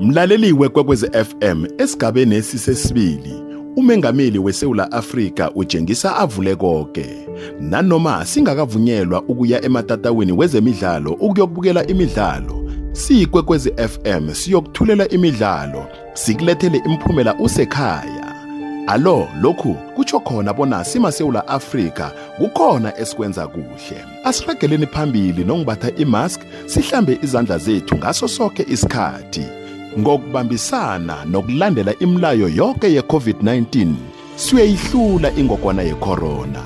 mlaleli 0.00 0.52
wekwekwezi 0.52 1.10
fm 1.24 1.64
esigabeni 1.78 2.34
esisesibili 2.36 3.47
umengameli 3.78 4.38
weSewula 4.38 4.92
Afrika 4.92 5.50
ujengisa 5.54 6.16
avule 6.16 6.54
konke 6.56 7.28
nanoma 7.60 8.24
singakavunyelwa 8.26 9.22
ukuya 9.22 9.64
ematatawini 9.64 10.32
wezemidlalo 10.32 11.12
ukuyokubukela 11.12 11.86
imidlalo 11.86 12.70
siyikwekwezi 12.92 13.72
FM 13.88 14.34
siyokuthulela 14.34 15.08
imidlalo 15.08 15.86
sikulethele 16.14 16.82
imphumela 16.86 17.34
usekhaya 17.34 18.34
alo 18.86 19.28
lokhu 19.42 19.74
kutsho 19.74 20.20
khona 20.20 20.52
bona 20.52 20.84
simasewula 20.84 21.48
afrika 21.48 22.12
kukhona 22.38 22.98
esikwenza 22.98 23.46
kuhle 23.46 24.04
asirageleni 24.24 24.86
phambili 24.86 25.44
nokungibatha 25.44 25.90
imask 25.96 26.40
sihlambe 26.66 27.18
izandla 27.22 27.58
zethu 27.58 27.96
ngaso 27.96 28.28
sonke 28.28 28.66
isikhathi 28.70 29.57
ngokubambisana 29.98 31.24
nokulandela 31.24 31.92
imilayo 31.98 32.48
yonke 32.48 32.86
ye-covid-19 32.94 33.92
siyayihlula 34.36 35.30
ingogwana 35.36 35.82
yecorona 35.82 36.62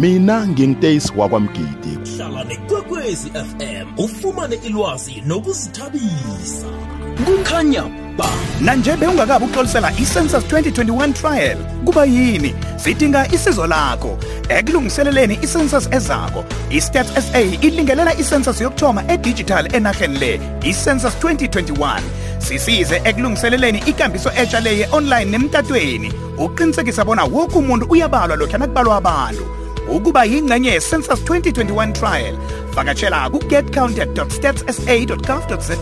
mina 0.00 0.48
ngingitesi 0.48 1.12
wakwamgidi 1.16 1.98
hlala 2.16 2.44
kwekwezi 2.68 3.30
fm 3.30 3.86
ufumane 3.98 4.54
ilwazi 4.56 5.22
nokuzithabisa 5.26 6.66
kukhanya 7.26 7.82
ba 8.18 8.28
nanje 8.60 8.96
bewungakabi 8.96 9.44
ukuxolisela 9.44 9.92
census 9.92 10.44
2021 10.52 11.12
trial 11.12 11.56
kuba 11.84 12.04
yini 12.04 12.54
sidinga 12.76 13.26
isizo 13.32 13.66
lakho 13.66 14.18
ekulungiseleleni 14.48 15.38
i-census 15.42 15.88
ezako 15.92 16.44
stats 16.80 17.32
sa 17.32 17.40
ilingelela 17.40 18.14
isensus 18.18 18.60
yokuthoma 18.60 19.04
edijithali 19.08 19.76
enarheni 19.76 20.18
le 20.18 20.40
i-census 20.64 21.14
2021 21.22 22.00
sisize 22.42 23.00
ekulungiseleleni 23.04 23.78
ikambiso 23.86 24.30
etsha 24.36 24.60
leye 24.60 24.88
online 24.92 25.24
nemtatweni 25.24 26.12
uqinisekisa 26.38 27.04
bona 27.04 27.24
woke 27.24 27.58
umuntu 27.58 27.86
uyabalwa 27.86 28.36
lokhu 28.36 28.58
nakubalwa 28.58 28.96
abantu 28.96 29.46
ukuba 29.90 30.24
yingcenye 30.24 30.68
ye-census 30.70 31.20
2021 31.24 31.92
trial 31.92 32.36
vakatshela 32.74 33.30
ku-getcounted.statssa.gov.za 33.30 35.76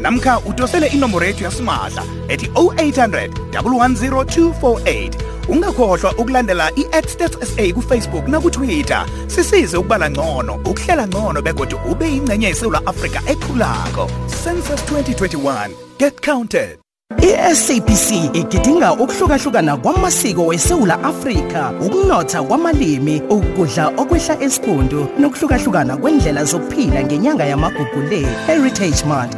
namkha 0.00 0.38
udosele 0.40 0.86
inomboro 0.86 1.26
yethu 1.26 1.44
yasimahla 1.44 2.02
ethi 2.28 2.46
0800 2.46 3.30
110 3.30 5.12
ungakhohlwa 5.48 6.12
ukulandela 6.18 6.70
i-adstats 6.80 7.38
sa 7.56 7.62
kufacebook 7.74 8.26
nakutwitter 8.28 9.06
sisize 9.26 9.76
ukubala 9.76 10.10
ngcono 10.10 10.54
ukuhlela 10.54 11.06
ngcono 11.06 11.42
begodwa 11.42 11.80
ube 11.84 12.06
yingcenye 12.08 12.46
yesewula 12.46 12.82
afrika 12.86 13.22
ekhulako 13.26 14.10
census 14.44 14.80
2021 14.92 15.85
get 15.98 16.20
counted 16.20 16.78
i-SABC 17.22 18.30
igidinga 18.36 18.92
ukuhlukahlukana 18.92 19.76
kwamasiko 19.76 20.46
weSewula 20.46 21.04
Afrika, 21.04 21.72
ukunotha 21.86 22.42
kwamalimi, 22.42 23.22
ukudla 23.30 23.88
okwehla 23.96 24.42
esiqundu 24.42 25.06
nokuhlukahlukana 25.18 25.96
kwendlela 25.96 26.44
zokuphila 26.44 27.02
ngenyanga 27.04 27.44
yamagugule 27.44 28.20
Heritage 28.46 29.04
Month 29.06 29.36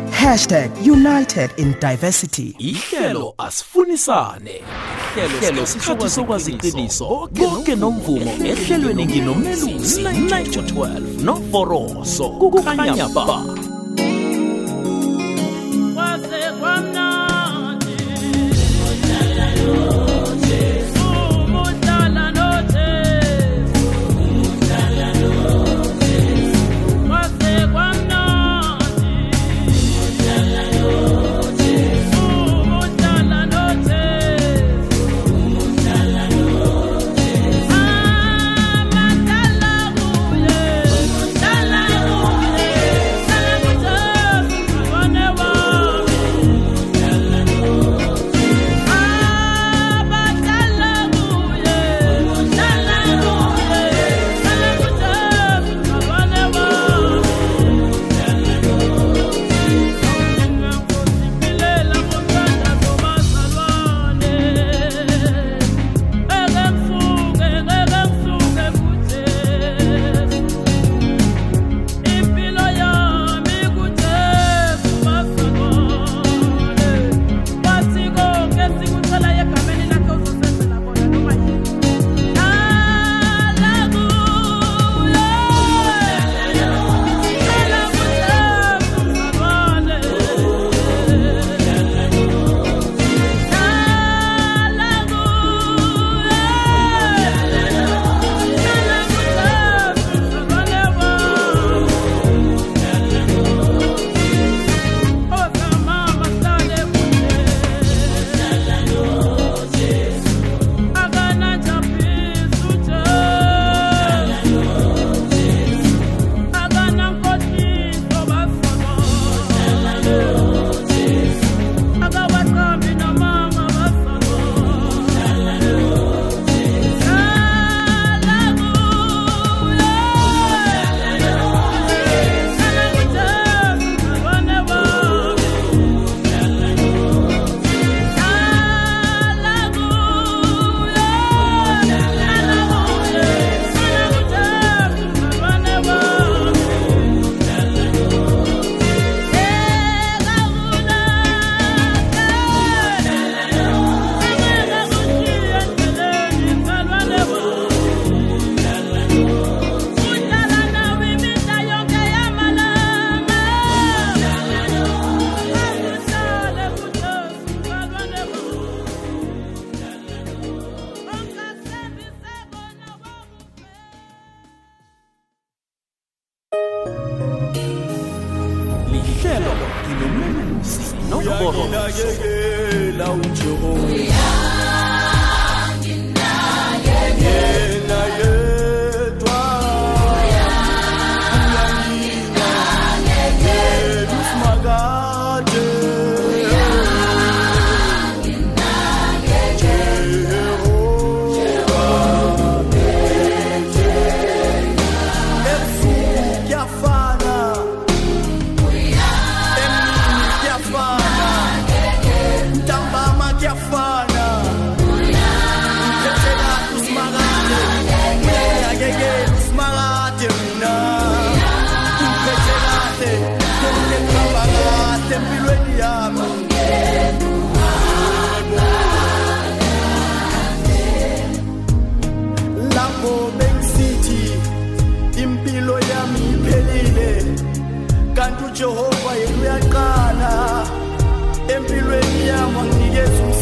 #United 0.87 1.51
in 1.57 1.75
Diversity. 1.81 2.55
Ihlelo 2.59 3.35
asifunisane. 3.39 4.63
Ihlelo 5.17 5.67
sikhathi 5.67 6.11
sokwazi 6.11 6.53
iqiniso 6.53 7.29
konke 7.41 7.75
nomvumo 7.77 8.31
ehlelweni 8.45 9.07
nginomelusi 9.07 10.03
9 10.05 10.53
to 10.53 10.61
12 10.61 11.23
novoroso 11.25 12.29
kukhanya 12.31 13.09
ba. 13.09 13.58
said, 16.25 16.61
well, 16.61 16.65
I'm 16.85 16.93
not. 16.93 17.18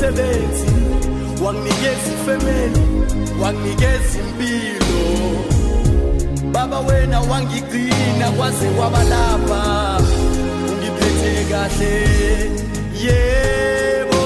umsebenzi 0.06 0.66
wanginikeza 1.44 2.10
ifemeli 2.14 2.82
wanginikeza 3.42 4.18
impilo 4.20 5.02
baba 6.52 6.80
wena 6.80 7.20
wangigcina 7.20 8.30
kwaze 8.36 8.66
kwabalapha 8.68 9.98
ungiphethe 10.70 11.44
kahle 11.50 11.94
yebo 13.04 14.22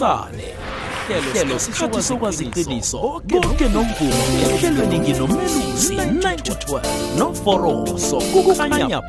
sibambisane 0.00 0.54
hlelo 1.32 1.58
sikhathi 1.58 2.02
sokwazi 2.02 2.44
konke 3.32 3.66
nomvumo 3.68 4.24
ehlelweni 4.52 4.98
nginomelusi 5.04 5.60
912 5.94 7.18
noforoso 7.18 8.18
kukukhanya 8.32 9.00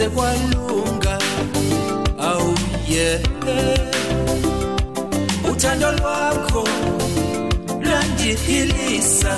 sekwalunga 0.00 1.16
oh 2.28 2.54
yeah 2.88 3.20
uthando 5.50 5.92
lwakho 5.92 6.64
lwandiphilisa 7.84 9.34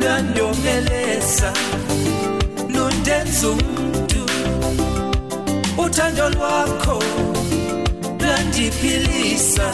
lwandomeleza 0.00 1.50
lundenza 2.74 3.48
umntu 3.50 4.22
uthando 5.84 6.24
lwakho 6.34 6.98
lwandiphilisa 8.22 9.66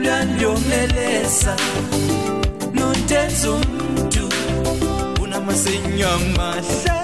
lwandomeleza 0.00 1.52
lundenza 2.76 3.48
umntu 3.56 4.24
unamasinyo 5.22 6.08
amahle 6.16 6.95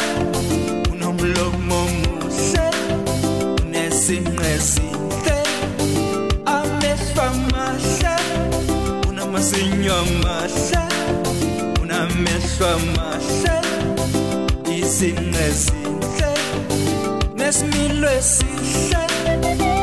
sinqesithe 4.07 5.35
amehlo 6.57 7.23
amahle 7.31 8.15
unamazinyo 9.09 9.93
amahle 10.03 10.81
unamehlo 11.83 12.66
amahle 12.76 13.55
isinqesihle 14.79 16.31
nesimilo 17.39 18.09
esihle 18.18 19.81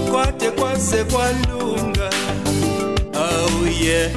kwade 0.09 0.47
kwase 0.57 0.99
kwalunga 1.11 2.07
oh 3.27 3.61
yeah 3.85 4.09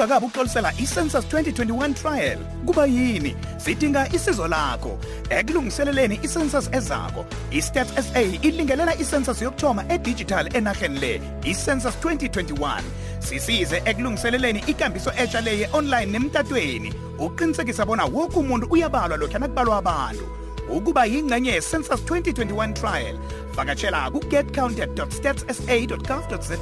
ungakabi 0.00 0.26
ukuhlolisela 0.26 0.72
i-census 0.78 1.24
2021 1.26 1.94
trial 1.94 2.38
kuba 2.66 2.86
yini 2.86 3.36
sidinga 3.64 4.08
isizo 4.12 4.48
lakho 4.48 4.98
ekulungiseleleni 5.28 6.16
i-census 6.26 6.68
ezako 6.72 7.24
i-stats 7.56 7.92
sa 8.12 8.20
ilingelela 8.22 8.92
i-census 9.02 9.42
yokuthoma 9.44 9.82
edigital 9.92 10.48
enaheni 10.56 10.98
le 11.02 11.12
i-census 11.50 11.94
2021 12.02 12.82
sisize 13.28 13.76
ekulungiseleleni 13.84 14.60
ikambiso 14.72 15.10
etsha 15.16 15.40
le 15.40 15.52
ye-online 15.60 16.06
nemtatweni 16.18 16.90
uqinisekisa 17.18 17.86
bona 17.86 18.04
woke 18.04 18.38
umuntu 18.38 18.66
uyabalwa 18.72 19.16
lokhu 19.16 19.36
anakubalwa 19.36 19.76
abantu 19.78 20.39
ukuba 20.72 21.04
yingxenye 21.10 21.50
ye-census 21.58 22.00
2021 22.06 22.72
trial 22.74 23.18
vakatshela 23.58 24.06
ku-getcounted.statsa.gov.za 24.14 26.58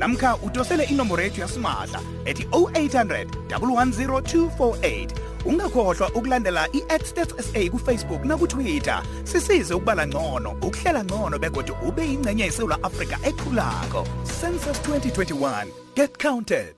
namkha 0.00 0.30
udosele 0.46 0.84
inomboro 0.92 1.22
yethu 1.24 1.40
yasimahla 1.40 2.00
ethi 2.28 2.42
0800 2.50 3.26
110 3.58 5.08
ungakhohlwa 5.48 6.06
ukulandela 6.12 6.68
i-adstats 6.76 7.32
sa 7.52 7.58
kufacebook 7.72 8.22
nakutwitter 8.28 9.00
sisize 9.24 9.72
ukubala 9.74 10.04
ngcono 10.06 10.50
ukuhlela 10.60 11.00
ngcono 11.08 11.34
begodwa 11.40 11.76
ube 11.88 12.02
yingcenye 12.06 12.42
yesewula 12.44 12.76
afrika 12.84 13.16
ekhulako 13.24 14.04
census 14.40 14.76
2021 14.84 15.96
get 15.96 16.12
counted 16.22 16.74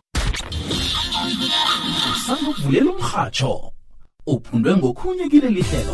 sandukuvulela 2.26 2.90
umrhatsho 2.94 3.54
uphundwe 4.26 4.76
ngokhunye 4.76 5.28
kileli 5.28 5.62
hlelo 5.62 5.92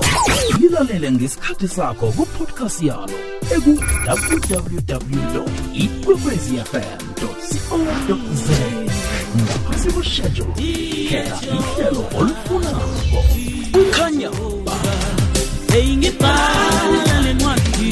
lilalele 0.61 1.13
ngesikhathi 1.13 1.69
sakho 1.69 2.07
kupodcast 2.13 2.83
yalo 2.83 3.17
eku-www 3.55 5.45
ikwekwezi 5.75 6.55
fm 6.69 7.01
co 7.21 7.29
za 8.45 8.59
ngaphasi 9.39 9.89
kweshedule 9.93 10.55
khetha 11.09 11.39
ihlelo 11.57 12.03
olufunako 12.19 13.19
kukhanya 13.73 14.31
ba 14.65 14.77
eyi 15.79 15.97
ngibhala 15.97 17.17
le 17.25 17.33
ncwadi 17.35 17.89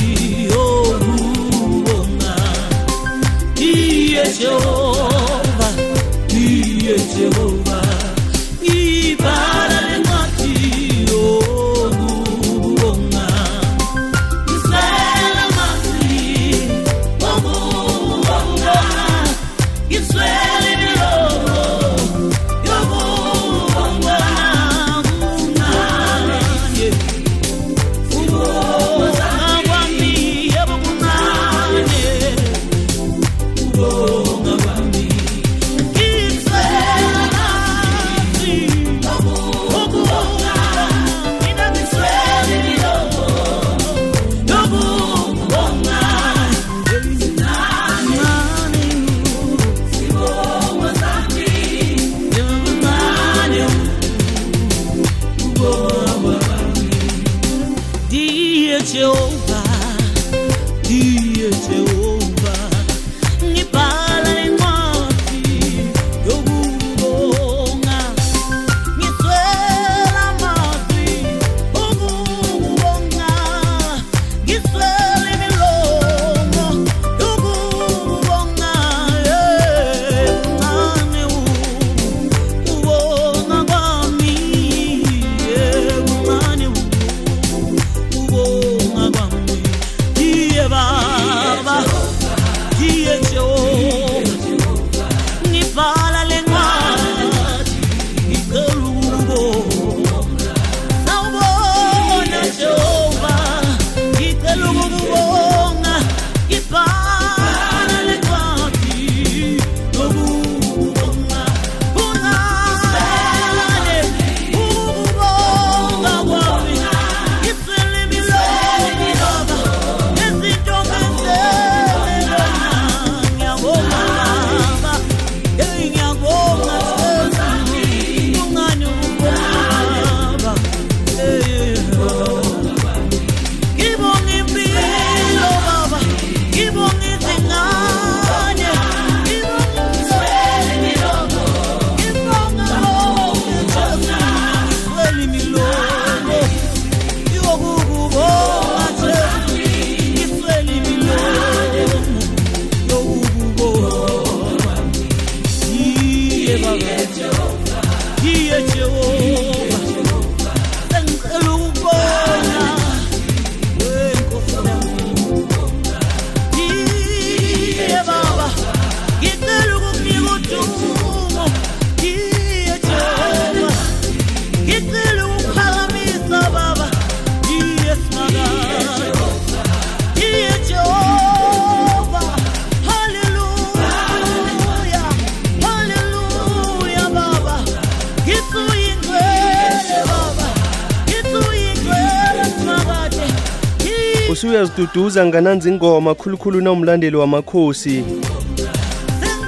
duduza 194.77 195.27
ngananzi 195.27 195.69
ingoma 195.69 196.15
khulukhulu 196.15 196.61
nomlandeli 196.61 197.17
wamakhosi 197.17 198.05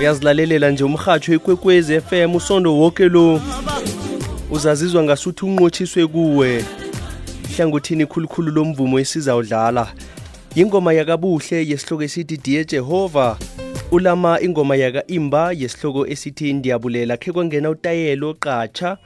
uyazilalelela 0.00 0.70
nje 0.70 0.84
umrhatsho 0.84 1.34
ikwekwezi 1.34 2.00
FM 2.00 2.34
usondo 2.34 2.76
woke 2.78 3.08
lo 3.08 3.40
uzazizwa 4.50 5.02
ngasuthi 5.02 5.44
unqotshiswe 5.44 6.06
kuwe 6.06 6.64
hlangothini 7.56 8.06
khulukhulu 8.06 8.52
lomvumo 8.52 8.98
esizawudlala 9.00 9.92
ingoma 10.54 10.92
yakabuhle 10.92 11.68
yesihloko 11.68 12.02
esithi 12.02 12.36
diye 12.36 12.64
jehova 12.64 13.38
ulama 13.90 14.40
ingoma 14.40 14.76
yaka-imba 14.76 15.52
yesihloko 15.52 16.06
esithi 16.06 16.52
ndiyabulela 16.52 17.16
khe 17.16 17.32
kwangena 17.32 17.70
utayelo 17.70 18.34
qatsha 18.34 18.98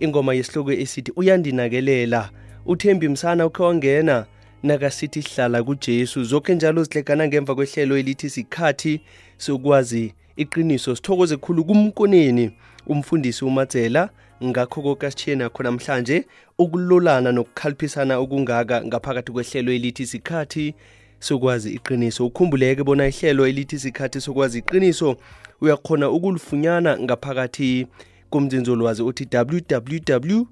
ingoma 0.00 0.34
yesihloko 0.34 0.72
esithi 0.72 1.12
uyandinakelela 1.16 2.30
uthembi 2.66 3.08
msana 3.08 3.46
ukhe 3.46 3.62
wangena 3.62 4.26
nakasithi 4.62 5.20
hlala 5.20 5.62
kuJesu 5.62 6.24
zonke 6.24 6.54
njalo 6.54 6.84
zihlekana 6.84 7.28
ngemva 7.28 7.54
kwehlelo 7.54 7.98
elithi 7.98 8.30
sikhathi 8.30 9.00
sokwazi 9.36 10.14
iqiniso 10.36 10.96
sithokoze 10.96 11.36
khulu 11.36 11.64
kumkoneni 11.64 12.50
umfundisi 12.86 13.44
umatsela 13.44 14.08
ngakho 14.44 14.82
konke 14.82 15.06
asitshiyeni 15.06 15.42
akho 15.44 15.62
namhlanje 15.62 16.26
ukulolana 16.58 17.32
nokukhaliphisana 17.32 18.18
okungaka 18.18 18.84
ngaphakathi 18.86 19.32
kwehlelo 19.32 19.72
elithi 19.72 20.06
sikhathi 20.06 20.74
sokwazi 21.20 21.70
iqiniso 21.78 22.26
ukhumbuleke 22.26 22.82
bona 22.82 23.06
ihlelo 23.08 23.46
elithi 23.48 23.78
sikhathi 23.78 24.20
sokwazi 24.20 24.58
iqiniso 24.58 25.16
uyakhona 25.60 26.10
ukulifunyana 26.10 26.98
ngaphakathi 26.98 27.86
komzinzolwazi 28.30 29.02
othi 29.02 29.24
www 29.34 30.44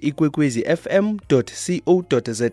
ikwekwezi 0.00 0.64
fm 0.76 1.16
co 1.28 2.22
za 2.32 2.50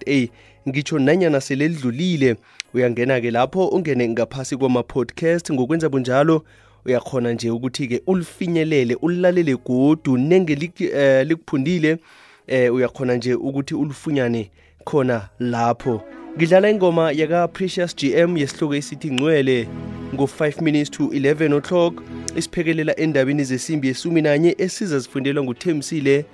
ngitsho 0.70 1.00
nanyana 1.00 1.42
selelidlulile 1.42 2.36
uyangena-ke 2.74 3.32
lapho 3.32 3.68
ungene 3.68 4.08
ngaphasi 4.10 4.56
kwama-podcast 4.56 5.54
ngokwenza 5.54 5.90
bunjalo 5.90 6.46
uyakhona 6.86 7.34
nje 7.34 7.50
ukuthi-ke 7.50 8.02
ulifinyelele 8.08 8.96
ulilalele 9.02 9.56
godu 9.66 10.18
nenge 10.18 10.72
eh, 10.94 11.28
likuphundile 11.28 11.94
uh, 11.94 12.00
eh 12.48 12.74
uyakhona 12.76 13.16
nje 13.16 13.34
ukuthi 13.34 13.76
ulufunyane 13.76 14.52
khona 14.86 15.30
lapho 15.40 16.02
ngidlala 16.38 16.70
ingoma 16.70 17.12
yaka 17.12 17.48
Precious 17.48 17.96
GM 17.96 18.38
yesihloko 18.38 18.76
esithi 18.76 19.12
ngcwele 19.12 19.68
ngo5 20.14 20.62
minutes 20.64 20.92
to 20.92 21.04
11 21.04 21.54
o'clock 21.58 22.02
isiphekelela 22.38 22.96
endabeni 23.00 23.44
zesimbi 23.44 23.88
yesumi 23.88 24.22
nanye 24.22 24.56
esiza 24.58 25.00
zifundelwa 25.00 25.44
nguThemsile 25.44 26.26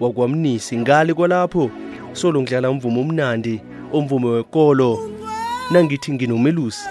wakwamnisi 0.00 0.76
ngale 0.78 1.14
kwalapho 1.14 1.70
solo 2.12 2.42
ngidlala 2.42 2.70
umvumo 2.70 3.00
omnandi 3.00 3.60
umvumo 3.92 4.28
wekolo 4.30 5.10
nangithi 5.70 6.12
nginomelusi 6.12 6.84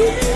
you. 0.00 0.29